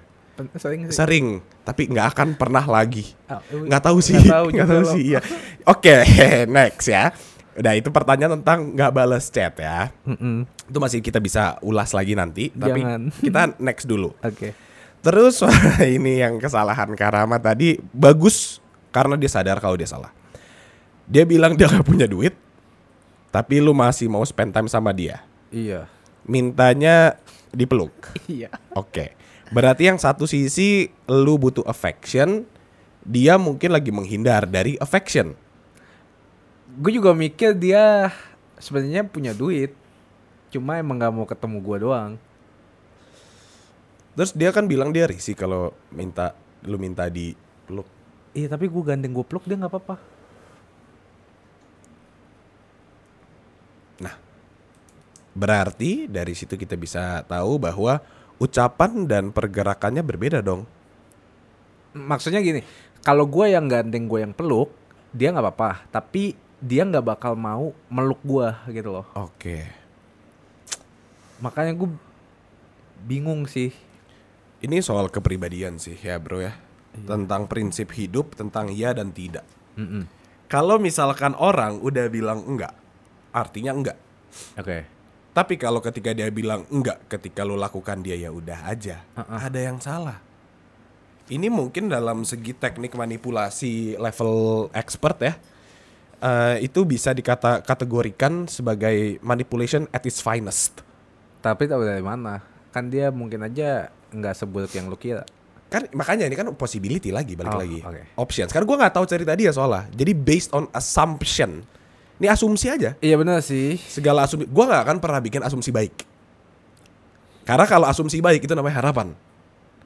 [0.55, 0.93] Sering sih.
[0.95, 1.27] Sering,
[1.61, 3.11] tapi nggak akan pernah lagi.
[3.51, 5.03] Nggak tahu sih, nggak tahu nggak juga tahu sih.
[5.13, 5.19] Iya.
[5.67, 5.95] Oke,
[6.55, 7.11] next ya.
[7.51, 9.91] Udah itu pertanyaan tentang nggak balas chat ya.
[10.07, 10.47] Mm-mm.
[10.71, 13.01] Itu masih kita bisa ulas lagi nanti, tapi Jangan.
[13.27, 14.15] kita next dulu.
[14.23, 14.55] Oke.
[15.01, 15.41] Terus
[15.81, 18.61] ini yang kesalahan Karama tadi bagus
[18.93, 20.13] karena dia sadar kalau dia salah.
[21.09, 22.37] Dia bilang dia gak punya duit,
[23.33, 25.25] tapi lu masih mau spend time sama dia.
[25.51, 25.89] Iya.
[26.23, 27.17] Mintanya
[27.51, 27.91] dipeluk.
[28.31, 28.53] Iya.
[28.77, 29.17] Oke.
[29.51, 32.47] Berarti yang satu sisi lu butuh affection,
[33.03, 35.35] dia mungkin lagi menghindar dari affection.
[36.79, 38.15] Gue juga mikir dia
[38.55, 39.75] sebenarnya punya duit.
[40.55, 42.11] Cuma emang nggak mau ketemu gue doang.
[44.15, 46.31] Terus dia kan bilang dia risih kalau minta
[46.63, 47.87] lu minta dipeluk.
[48.31, 49.95] Iya tapi gue gandeng gue peluk dia nggak apa-apa.
[53.99, 54.15] Nah,
[55.35, 57.99] berarti dari situ kita bisa tahu bahwa
[58.41, 60.65] ucapan dan pergerakannya berbeda dong.
[61.93, 62.65] Maksudnya gini,
[63.05, 64.73] kalau gue yang gandeng gue yang peluk,
[65.13, 65.85] dia nggak apa-apa.
[65.93, 69.05] Tapi dia nggak bakal mau meluk gue gitu loh.
[69.13, 69.69] Oke.
[71.37, 71.89] Makanya gue
[73.05, 73.69] bingung sih.
[74.61, 76.53] Ini soal kepribadian sih ya bro ya.
[76.93, 79.45] Tentang prinsip hidup, tentang iya dan tidak.
[79.77, 80.05] Mm-mm.
[80.51, 82.75] Kalau misalkan orang udah bilang enggak,
[83.31, 83.97] artinya enggak.
[84.59, 85.00] Oke.
[85.31, 88.99] Tapi kalau ketika dia bilang enggak, ketika lo lakukan dia ya udah aja.
[89.15, 89.39] Uh-uh.
[89.39, 90.19] Ada yang salah.
[91.31, 95.33] Ini mungkin dalam segi teknik manipulasi level expert ya.
[96.21, 100.83] eh, itu bisa dikata kategorikan sebagai manipulation at its finest.
[101.39, 102.43] Tapi tahu dari mana?
[102.69, 105.23] Kan dia mungkin aja nggak seburuk yang lu kira.
[105.71, 107.79] Kan makanya ini kan possibility lagi balik Oh, lagi.
[107.79, 108.01] oke.
[108.19, 108.51] Options.
[108.51, 109.87] Karena gue nggak tahu cerita dia soalnya.
[109.95, 111.63] Jadi based on assumption.
[112.21, 112.93] Ini asumsi aja.
[113.01, 113.81] Iya benar sih.
[113.81, 114.45] Segala asumsi.
[114.45, 116.05] Gue nggak akan pernah bikin asumsi baik.
[117.41, 119.17] Karena kalau asumsi baik itu namanya harapan.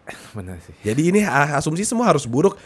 [0.38, 0.76] Benar sih.
[0.84, 2.60] Jadi ini asumsi semua harus buruk.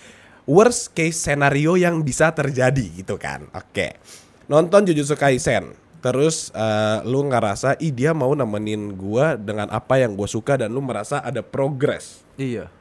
[0.50, 3.46] Worst case scenario yang bisa terjadi gitu kan.
[3.54, 4.02] Oke.
[4.50, 5.78] Nonton Jujutsu Kaisen.
[6.02, 10.74] Terus eh, lu ngerasa ih dia mau nemenin gua dengan apa yang gue suka dan
[10.74, 12.26] lu merasa ada progress.
[12.42, 12.74] Iya.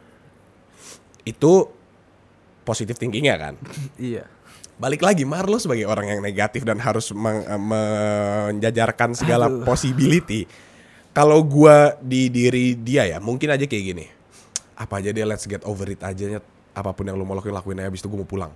[1.28, 1.68] Itu
[2.64, 3.54] positif thinkingnya kan.
[4.00, 4.24] Iya.
[4.78, 9.66] Balik lagi Marlo sebagai orang yang negatif dan harus meng- eh, menjajarkan segala Aduh.
[9.66, 10.46] possibility.
[11.10, 14.06] Kalau gua di diri dia ya, mungkin aja kayak gini.
[14.78, 16.38] Apa aja deh let's get over it aja.
[16.78, 18.54] Apa pun yang lu mau lakuin lakuin aja abis itu gue mau pulang.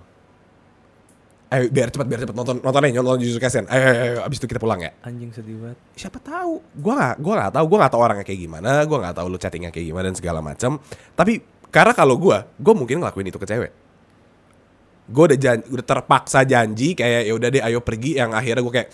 [1.51, 3.67] Ayo biar cepet biar cepet nonton nonton aja nonton Jujutsu Kaisen.
[3.67, 4.95] Ayo, ayo, ayo abis itu kita pulang ya.
[5.03, 5.77] Anjing sedih banget.
[5.99, 6.63] Siapa tahu?
[6.79, 7.65] Gua nggak gua nggak tahu.
[7.67, 8.71] Gua nggak tahu orangnya kayak gimana.
[8.87, 10.79] Gua nggak tahu lu chattingnya kayak gimana dan segala macam.
[11.19, 13.82] Tapi karena kalau gua, gua mungkin ngelakuin itu ke cewek.
[15.09, 18.73] Gue udah janji, udah terpaksa janji kayak ya udah deh ayo pergi yang akhirnya gue
[18.73, 18.89] kayak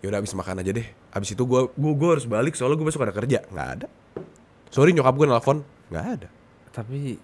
[0.00, 0.86] ya udah abis makan aja deh.
[1.10, 3.42] Abis itu gue gua, gua harus balik soalnya gue besok ada kerja.
[3.50, 3.86] nggak ada.
[4.70, 5.58] Sorry nyokap gue nelfon
[5.90, 6.28] nggak ada.
[6.70, 7.18] Tapi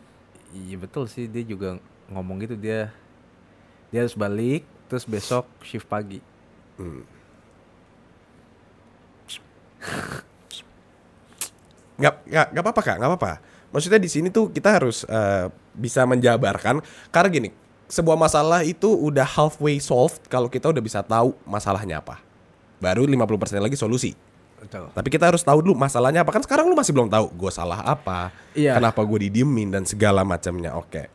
[0.55, 1.79] iya betul sih dia juga
[2.11, 2.91] ngomong gitu dia
[3.95, 6.19] dia harus balik terus besok shift pagi.
[11.97, 13.33] nggak nggak nggak apa-apa kak nggak apa-apa
[13.73, 17.51] maksudnya di sini tuh kita harus eh, bisa menjabarkan karena gini
[17.87, 22.19] sebuah masalah itu udah halfway solved kalau kita udah bisa tahu masalahnya apa.
[22.77, 24.13] Baru 50% lagi solusi.
[24.57, 24.89] Betul.
[24.89, 26.33] tapi kita harus tahu dulu masalahnya apa.
[26.33, 28.81] Kan sekarang lu masih belum tahu gue salah apa Iya.
[28.81, 30.73] kenapa gue didiemin dan segala macamnya.
[30.75, 31.13] Oke.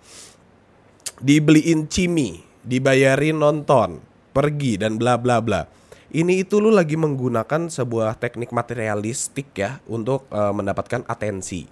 [1.17, 3.97] Dibeliin cimi dibayarin nonton
[4.31, 5.65] pergi dan bla bla bla.
[6.11, 11.65] Ini itu lu lagi menggunakan sebuah teknik materialistik ya untuk eh, mendapatkan atensi.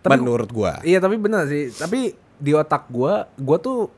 [0.00, 0.78] Tapi- menurut gua.
[0.86, 1.72] Iya tapi benar sih.
[1.72, 3.90] Tapi di otak gua, gua tuh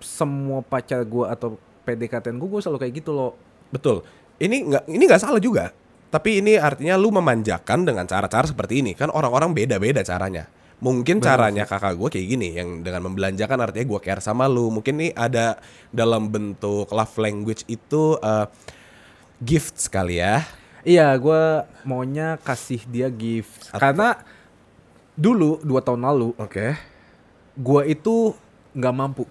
[0.00, 3.32] semua pacar gua atau PDKT gua, gua selalu kayak gitu loh.
[3.70, 4.02] betul.
[4.40, 5.70] Ini nggak ini nggak salah juga.
[6.10, 8.98] Tapi ini artinya lu memanjakan dengan cara-cara seperti ini.
[8.98, 10.50] Kan orang-orang beda-beda caranya.
[10.80, 14.72] Mungkin caranya kakak gue kayak gini yang dengan membelanjakan artinya gue care sama lu.
[14.72, 15.60] Mungkin nih ada
[15.92, 18.48] dalam bentuk love language itu eh,
[19.44, 20.40] gift sekali ya.
[20.80, 23.68] Iya, gua maunya kasih dia gift.
[23.76, 24.16] Karena
[25.12, 26.88] dulu dua tahun lalu oke.
[27.60, 28.32] gua itu
[28.72, 29.28] nggak mampu.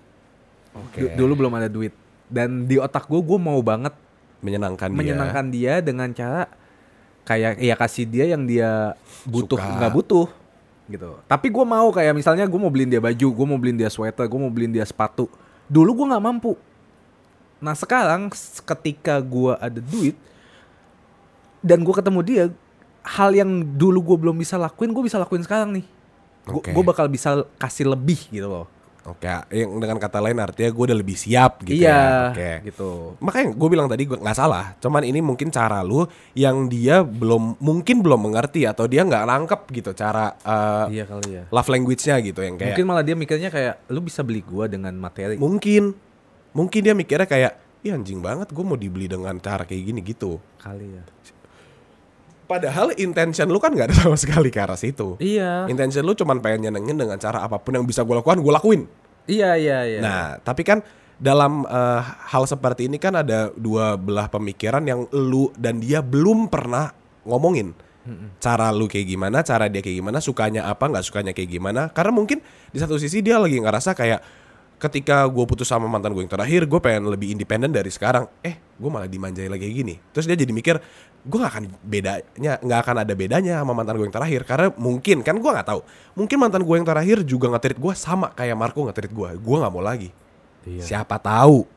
[0.95, 1.93] Du- Dulu belum ada duit.
[2.25, 3.93] Dan di otak gua, gua mau banget
[4.39, 6.47] menyenangkan dia menyenangkan dia dengan cara
[7.21, 10.27] kayak ya kasih dia yang dia butuh nggak butuh
[10.87, 11.09] gitu.
[11.25, 14.25] Tapi gua mau kayak misalnya gua mau beliin dia baju, gua mau beliin dia sweater,
[14.25, 15.25] gua mau beliin dia sepatu.
[15.65, 16.53] Dulu gua nggak mampu.
[17.59, 18.29] Nah sekarang
[18.63, 20.15] ketika gua ada duit
[21.59, 22.43] dan gua ketemu dia,
[23.03, 25.85] hal yang dulu gua belum bisa lakuin, gua bisa lakuin sekarang nih.
[26.47, 26.71] Oke.
[26.71, 28.65] gua bakal bisa kasih lebih gitu loh.
[29.09, 32.89] Oke yang dengan kata lain artinya gue udah lebih siap gitu iya, ya oke gitu.
[33.19, 36.05] makanya gue bilang tadi gue nggak salah cuman ini mungkin cara lu
[36.37, 41.29] yang dia belum mungkin belum mengerti atau dia nggak nangkep gitu cara eh, Iya kali
[41.33, 41.43] ya.
[41.49, 44.93] love language-nya gitu yang kayak Mungkin malah dia mikirnya kayak lu bisa beli gua dengan
[44.95, 45.35] materi.
[45.35, 45.97] mungkin
[46.53, 50.35] mungkin dia mikirnya kayak Ih anjing banget gue mau dibeli dengan cara kayak gini gitu
[50.59, 51.03] kali ya.
[52.49, 55.69] Padahal intention lu kan nggak ada sama sekali ke arah situ Iya.
[55.69, 58.81] Intention lu cuman pengen nyenengin dengan cara apa pun yang bisa gue lakukan gue lakuin
[59.29, 59.99] Iya iya iya.
[60.01, 60.81] Nah, tapi kan
[61.21, 62.01] dalam eh,
[62.33, 66.89] hal seperti ini kan ada dua belah pemikiran yang lu dan dia belum pernah
[67.29, 67.77] ngomongin.
[68.41, 71.93] Cara lu kayak gimana, cara dia kayak gimana, sukanya apa, nggak sukanya kayak gimana.
[71.93, 72.41] Karena mungkin
[72.73, 74.19] di satu sisi dia lagi ngerasa kayak
[74.81, 78.25] ketika gue putus sama mantan gue yang terakhir, gue pengen lebih independen dari sekarang.
[78.41, 79.95] Eh, gue malah dimanjai lagi kayak gini.
[80.09, 80.81] Terus dia jadi mikir,
[81.25, 84.41] gue nggak akan bedanya, nggak akan ada bedanya sama mantan gue yang terakhir.
[84.47, 85.81] Karena mungkin kan gue nggak tahu.
[86.15, 89.29] Mungkin mantan gue yang terakhir juga nge gue sama kayak Marco nge gue.
[89.35, 90.09] Gue nggak mau lagi.
[90.63, 90.83] Iya.
[90.83, 91.67] Siapa tahu.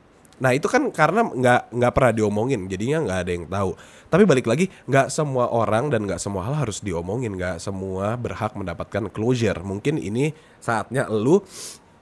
[0.43, 3.71] Nah itu kan karena nggak nggak pernah diomongin, jadinya nggak ada yang tahu.
[4.11, 8.59] Tapi balik lagi, nggak semua orang dan nggak semua hal harus diomongin, nggak semua berhak
[8.59, 9.63] mendapatkan closure.
[9.63, 11.41] Mungkin ini saatnya lu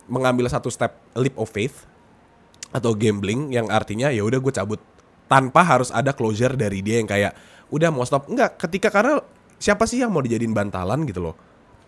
[0.09, 1.85] mengambil satu step leap of faith
[2.71, 4.81] atau gambling yang artinya ya udah gue cabut
[5.31, 7.33] tanpa harus ada closure dari dia yang kayak
[7.71, 8.27] udah mau stop.
[8.27, 9.23] Enggak ketika karena
[9.63, 11.39] siapa sih yang mau dijadiin bantalan gitu loh.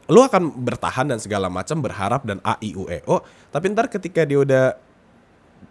[0.07, 3.19] Lu akan bertahan dan segala macam berharap dan a i u e o
[3.51, 4.79] tapi ntar ketika dia udah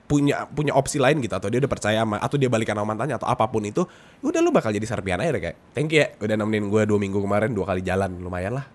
[0.07, 3.15] punya punya opsi lain gitu atau dia udah percaya sama atau dia balikan sama mantannya
[3.15, 3.83] atau apa pun itu
[4.19, 6.99] ya udah lu bakal jadi serpian aja kayak thank you ya udah nemenin gue dua
[6.99, 8.19] minggu kemarin dua kali jalan.
[8.19, 8.65] Lumayan lah.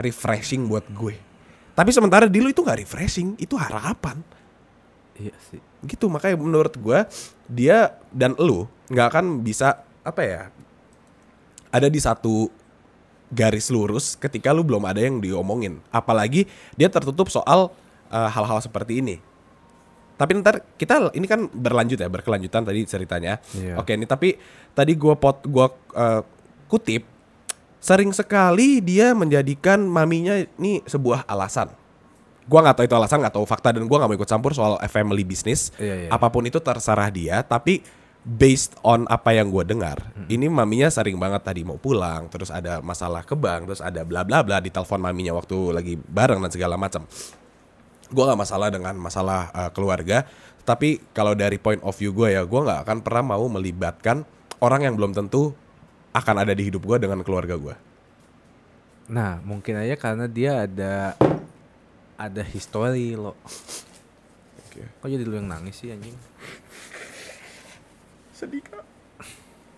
[0.00, 1.16] Refreshing buat gue.
[1.72, 4.20] Tapi sementara di lu itu nggak refreshing itu harapan
[5.12, 5.60] Iya sih.
[5.84, 7.04] gitu makanya menurut gua
[7.44, 10.42] dia dan lu nggak akan bisa apa ya
[11.68, 12.48] ada di satu
[13.28, 16.44] garis lurus ketika lu belum ada yang diomongin apalagi
[16.74, 17.72] dia tertutup soal
[18.08, 19.16] eh, hal-hal seperti ini
[20.16, 23.80] tapi ntar kita ini kan berlanjut ya berkelanjutan tadi ceritanya Iya.
[23.80, 24.36] oke ini tapi
[24.72, 26.22] tadi gua pot gua eh,
[26.68, 27.04] kutip
[27.82, 31.72] sering sekali dia menjadikan maminya ini sebuah alasan
[32.46, 34.78] gua nggak tahu itu alasan nggak tahu fakta dan gua nggak mau ikut campur soal
[34.90, 35.70] family business.
[35.78, 36.08] Iya, iya.
[36.10, 37.82] apa pun itu terserah dia tapi
[38.22, 39.98] based on apa yang gue dengar
[40.30, 44.22] ini maminya sering banget tadi mau pulang terus ada masalah ke bank terus ada bla
[44.22, 47.02] bla bla di telepon maminya waktu lagi bareng dan segala macam.
[48.12, 50.22] Gue nggak masalah dengan masalah uh, keluarga
[50.62, 54.22] tapi kalau dari point of view gue ya gue nggak akan pernah mau melibatkan
[54.62, 55.50] orang yang belum tentu
[56.14, 57.74] akan ada di hidup gue dengan keluarga gue
[59.10, 61.18] Nah, mungkin aja karena dia ada
[62.22, 63.34] ada history lo.
[64.62, 64.86] Oke.
[64.86, 66.14] Kok jadi lu yang nangis sih anjing?
[68.42, 68.82] sedih kak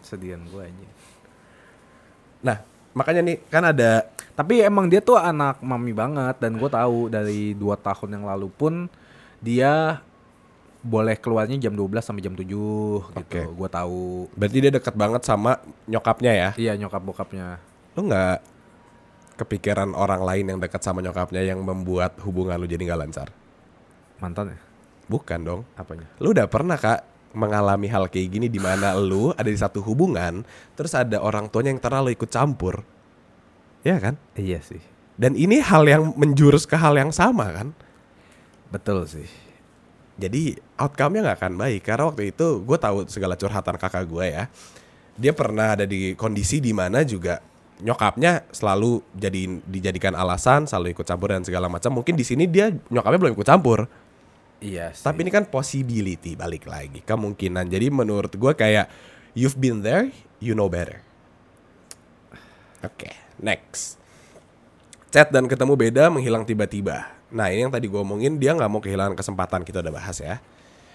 [0.00, 0.92] Sedian gue anjing.
[2.40, 2.64] nah
[2.96, 7.52] makanya nih kan ada Tapi emang dia tuh anak mami banget dan gue tahu dari
[7.54, 8.88] dua tahun yang lalu pun
[9.38, 10.02] dia
[10.82, 13.14] boleh keluarnya jam 12 sampai jam 7 gitu.
[13.14, 13.40] Oke.
[13.46, 14.26] Gue tahu.
[14.34, 17.60] berarti dia dekat banget sama nyokapnya ya Iya nyokap bokapnya.
[17.94, 18.53] lu nggak
[19.34, 23.28] kepikiran orang lain yang dekat sama nyokapnya yang membuat hubungan lu jadi nggak lancar
[24.22, 24.58] Mantan ya?
[25.10, 26.06] bukan dong Apanya?
[26.22, 27.02] lu udah pernah kak
[27.34, 30.46] mengalami hal kayak gini di mana lu ada di satu hubungan
[30.78, 32.86] terus ada orang tuanya yang terlalu ikut campur
[33.82, 34.80] ya kan Iya sih.
[35.18, 37.68] dan ini hal yang menjurus ke hal yang sama kan
[38.70, 39.26] Betul sih.
[40.14, 44.44] jadi outcome-nya nggak akan baik karena waktu itu gue tahu segala curhatan kakak gue ya
[45.14, 47.38] dia pernah ada di kondisi di mana juga
[47.82, 51.90] nyokapnya selalu jadi dijadikan alasan selalu ikut campur dan segala macam.
[51.90, 53.90] Mungkin di sini dia nyokapnya belum ikut campur.
[54.64, 55.04] Iya sih.
[55.04, 57.68] tapi ini kan possibility balik lagi kemungkinan.
[57.68, 58.86] Jadi menurut gue kayak
[59.34, 60.08] you've been there
[60.38, 61.02] you know better.
[62.84, 63.10] Oke
[63.42, 63.98] next.
[65.10, 67.10] Chat dan ketemu beda menghilang tiba-tiba.
[67.34, 69.66] Nah ini yang tadi gue omongin dia nggak mau kehilangan kesempatan.
[69.66, 70.38] Kita udah bahas ya.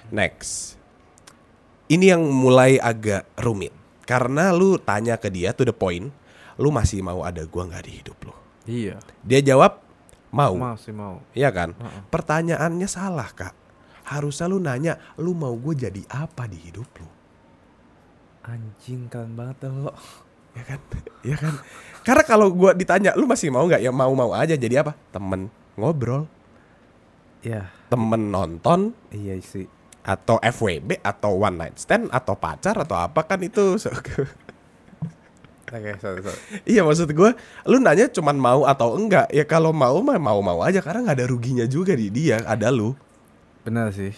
[0.10, 0.80] Next.
[1.90, 3.76] Ini yang mulai agak rumit.
[4.06, 6.10] Karena lu tanya ke dia to the point
[6.60, 8.36] lu masih mau ada gua nggak di hidup lu
[8.68, 9.00] Iya.
[9.24, 9.82] dia jawab
[10.30, 11.26] mau Masih mau.
[11.34, 11.74] Iya kan?
[12.14, 13.58] Pertanyaannya salah kak.
[14.06, 17.10] Harusnya lu nanya, lu mau gue jadi apa di hidup lu?
[18.46, 19.90] Anjing keren banget lo.
[20.54, 20.80] Ya kan?
[21.22, 21.54] Ya kan?
[22.06, 23.82] Karena kalau gue ditanya, lu masih mau nggak?
[23.82, 24.54] Ya mau-mau aja.
[24.54, 24.94] Jadi apa?
[25.10, 26.26] Temen ngobrol,
[27.42, 27.70] Iya.
[27.90, 29.66] temen nonton, Iya sih.
[30.02, 33.78] atau FWB, atau one night stand, atau pacar, atau apa kan itu?
[35.70, 36.40] Oke, sorry, sorry.
[36.66, 37.32] iya maksud gue,
[37.70, 39.30] lu nanya cuman mau atau enggak?
[39.30, 40.82] Ya kalau mau mah mau-mau aja.
[40.82, 42.42] Karena nggak ada ruginya juga di dia.
[42.42, 42.98] Ada lu.
[43.62, 44.12] Benar sih.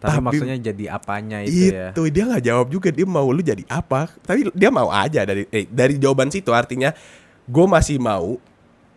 [0.00, 1.92] Tapi, Tapi- maksudnya jadi apanya itu ya?
[1.92, 5.44] itu dia nggak jawab juga dia mau lu jadi apa tapi dia mau aja dari
[5.52, 6.96] eh, dari jawaban situ artinya
[7.44, 8.40] gue masih mau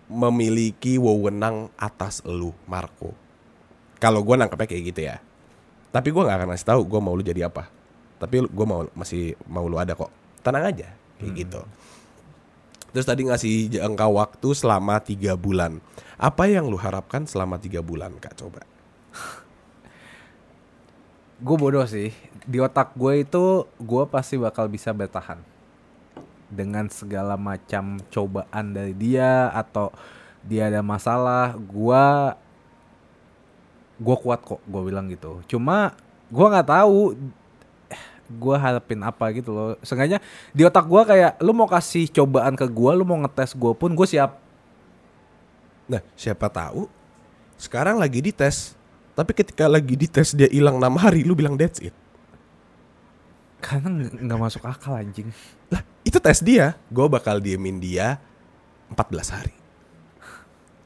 [0.07, 3.11] memiliki wewenang atas lu Marco
[3.99, 5.19] kalau gue nangkepnya kayak gitu ya
[5.91, 7.67] tapi gue nggak akan ngasih tahu gue mau lu jadi apa
[8.23, 10.07] tapi gue mau masih mau lu ada kok
[10.39, 10.87] tenang aja
[11.19, 11.59] kayak gitu
[12.93, 15.81] terus tadi ngasih jangka waktu selama tiga bulan
[16.15, 18.63] apa yang lu harapkan selama tiga bulan kak coba
[21.43, 22.15] Gue bodoh sih.
[22.47, 25.43] Di otak gue itu gue pasti bakal bisa bertahan
[26.47, 29.91] dengan segala macam cobaan dari dia atau
[30.39, 31.51] dia ada masalah.
[31.59, 32.05] Gue
[33.99, 34.63] gue kuat kok.
[34.63, 35.43] Gue bilang gitu.
[35.51, 35.91] Cuma
[36.31, 37.11] gue nggak tahu
[38.29, 39.75] gue harapin apa gitu loh.
[39.83, 40.19] Sengaja
[40.51, 43.91] di otak gue kayak lu mau kasih cobaan ke gue, lu mau ngetes gue pun
[43.91, 44.39] gue siap.
[45.87, 46.87] Nah, siapa tahu
[47.59, 48.75] sekarang lagi dites.
[49.13, 51.93] Tapi ketika lagi dites dia hilang 6 hari, lu bilang that's it.
[53.63, 55.31] Karena nggak masuk akal anjing.
[55.71, 56.75] Lah, itu tes dia.
[56.91, 58.19] Gue bakal diemin dia
[58.91, 59.62] 14 hari.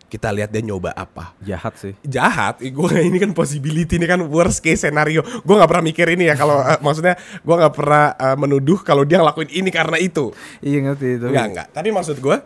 [0.08, 1.36] Kita lihat dia nyoba apa.
[1.44, 1.94] Jahat sih.
[2.08, 5.20] Jahat, gue ini kan possibility ini kan worst case scenario.
[5.44, 9.04] Gue nggak pernah mikir ini ya kalau eh, maksudnya gue nggak pernah eh, menuduh kalau
[9.04, 10.32] dia ngelakuin ini karena itu.
[10.64, 11.26] Iya ngerti itu.
[11.28, 11.68] Enggak enggak.
[11.76, 12.38] Tapi maksud gue,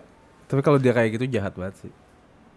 [0.52, 1.92] Tapi kalau dia kayak gitu jahat banget sih.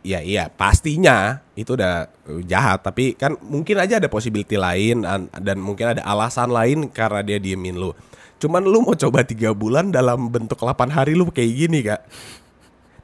[0.05, 5.33] Iya iya pastinya itu udah uh, jahat tapi kan mungkin aja ada possibility lain an-
[5.41, 7.97] dan mungkin ada alasan lain karena dia diemin lu.
[8.37, 12.05] Cuman lu mau coba tiga bulan dalam bentuk 8 hari lu kayak gini kak.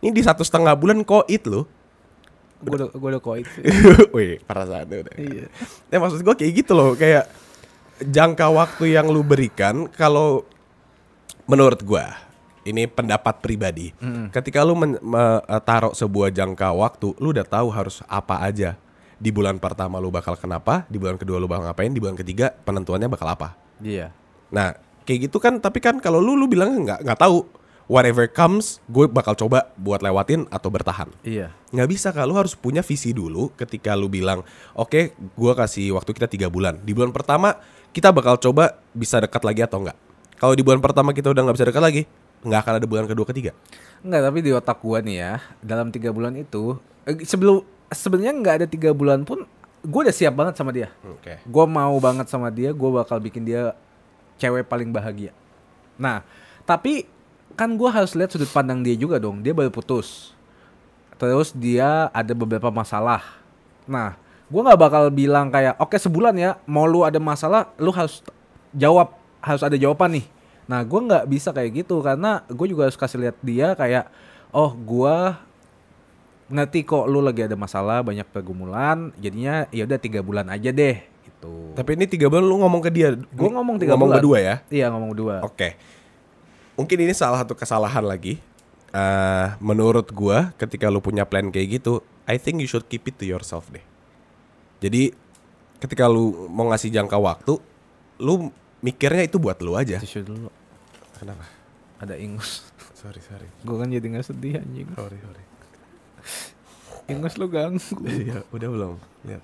[0.05, 1.65] Ini di satu setengah bulan koit lu.
[2.61, 3.65] Gue udah gue udah koit sih.
[4.17, 5.17] Wih perasaan udah.
[5.17, 5.47] Iya.
[5.89, 7.29] Ya maksud gue kayak gitu loh kayak
[8.01, 10.45] jangka waktu yang lu berikan kalau
[11.45, 12.17] menurut gua
[12.63, 13.91] ini pendapat pribadi.
[14.31, 18.77] Ketika lu men- me- eh, taruh sebuah jangka waktu, lu udah tahu harus apa aja.
[19.21, 22.53] Di bulan pertama lu bakal kenapa, di bulan kedua lu bakal ngapain, di bulan ketiga
[22.53, 23.57] penentuannya bakal apa.
[23.81, 24.13] Iya.
[24.53, 27.49] Nah, kayak gitu kan tapi kan kalau lu lu bilang nggak nggak tahu
[27.91, 31.51] whatever comes, gue bakal coba buat lewatin atau bertahan Iya.
[31.75, 34.47] nggak bisa kak lu harus punya visi dulu ketika lu bilang
[34.79, 37.59] oke gua kasih waktu kita tiga bulan di bulan pertama
[37.91, 39.99] kita bakal coba bisa dekat lagi atau enggak
[40.39, 42.03] kalau di bulan pertama kita udah nggak bisa dekat lagi
[42.47, 43.51] nggak akan ada bulan kedua ketiga
[44.01, 47.61] Enggak, tapi di otak gua nih ya, dalam tiga bulan itu eh, sebelum
[47.91, 49.45] sebenarnya nggak ada tiga bulan pun
[49.81, 50.89] gue udah siap banget sama dia.
[51.03, 53.73] oke Gue mau banget sama dia, gue bakal bikin dia
[54.37, 55.33] cewek paling bahagia.
[56.01, 56.25] Nah,
[56.65, 57.05] tapi
[57.61, 59.45] kan gue harus lihat sudut pandang dia juga dong.
[59.45, 60.33] Dia baru putus,
[61.21, 63.21] terus dia ada beberapa masalah.
[63.85, 64.17] Nah,
[64.51, 68.19] gue nggak bakal bilang kayak oke sebulan ya mau lu ada masalah lu harus
[68.75, 70.27] jawab harus ada jawaban nih
[70.67, 74.11] nah gue nggak bisa kayak gitu karena gue juga harus kasih lihat dia kayak
[74.51, 75.17] oh gue
[76.51, 80.99] ngerti kok lu lagi ada masalah banyak pergumulan jadinya ya udah tiga bulan aja deh
[81.27, 83.15] gitu Tapi ini tiga bulan lu ngomong ke dia.
[83.15, 84.55] gue ngomong tiga ngomong bulan berdua ya.
[84.67, 85.79] iya ngomong berdua Oke.
[86.81, 88.41] Mungkin ini salah satu kesalahan lagi.
[88.91, 93.15] Eh, menurut gua ketika lu punya plan kayak gitu, I think you should keep it
[93.15, 93.85] to yourself deh.
[94.81, 95.13] Jadi
[95.79, 97.61] ketika lu mau ngasih jangka waktu,
[98.19, 98.49] lu
[98.81, 100.01] mikirnya itu buat lu aja.
[100.01, 100.49] tisu dulu
[101.15, 101.45] Kenapa?
[102.01, 102.65] ada ingus
[102.97, 103.45] Sorry, sorry.
[103.61, 105.45] gue kan jadi nggak sedih anjing Sorry, sorry.
[107.07, 108.95] ingus lu ganggu Iya, udah belum?
[109.25, 109.43] Lihat.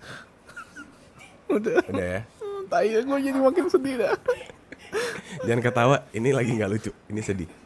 [1.46, 2.22] udah Udah ya.
[2.66, 4.12] tai gue jadi makin sedih dah
[5.46, 6.92] Jangan ketawa, ini lagi nggak lucu.
[7.10, 7.65] Ini sedih.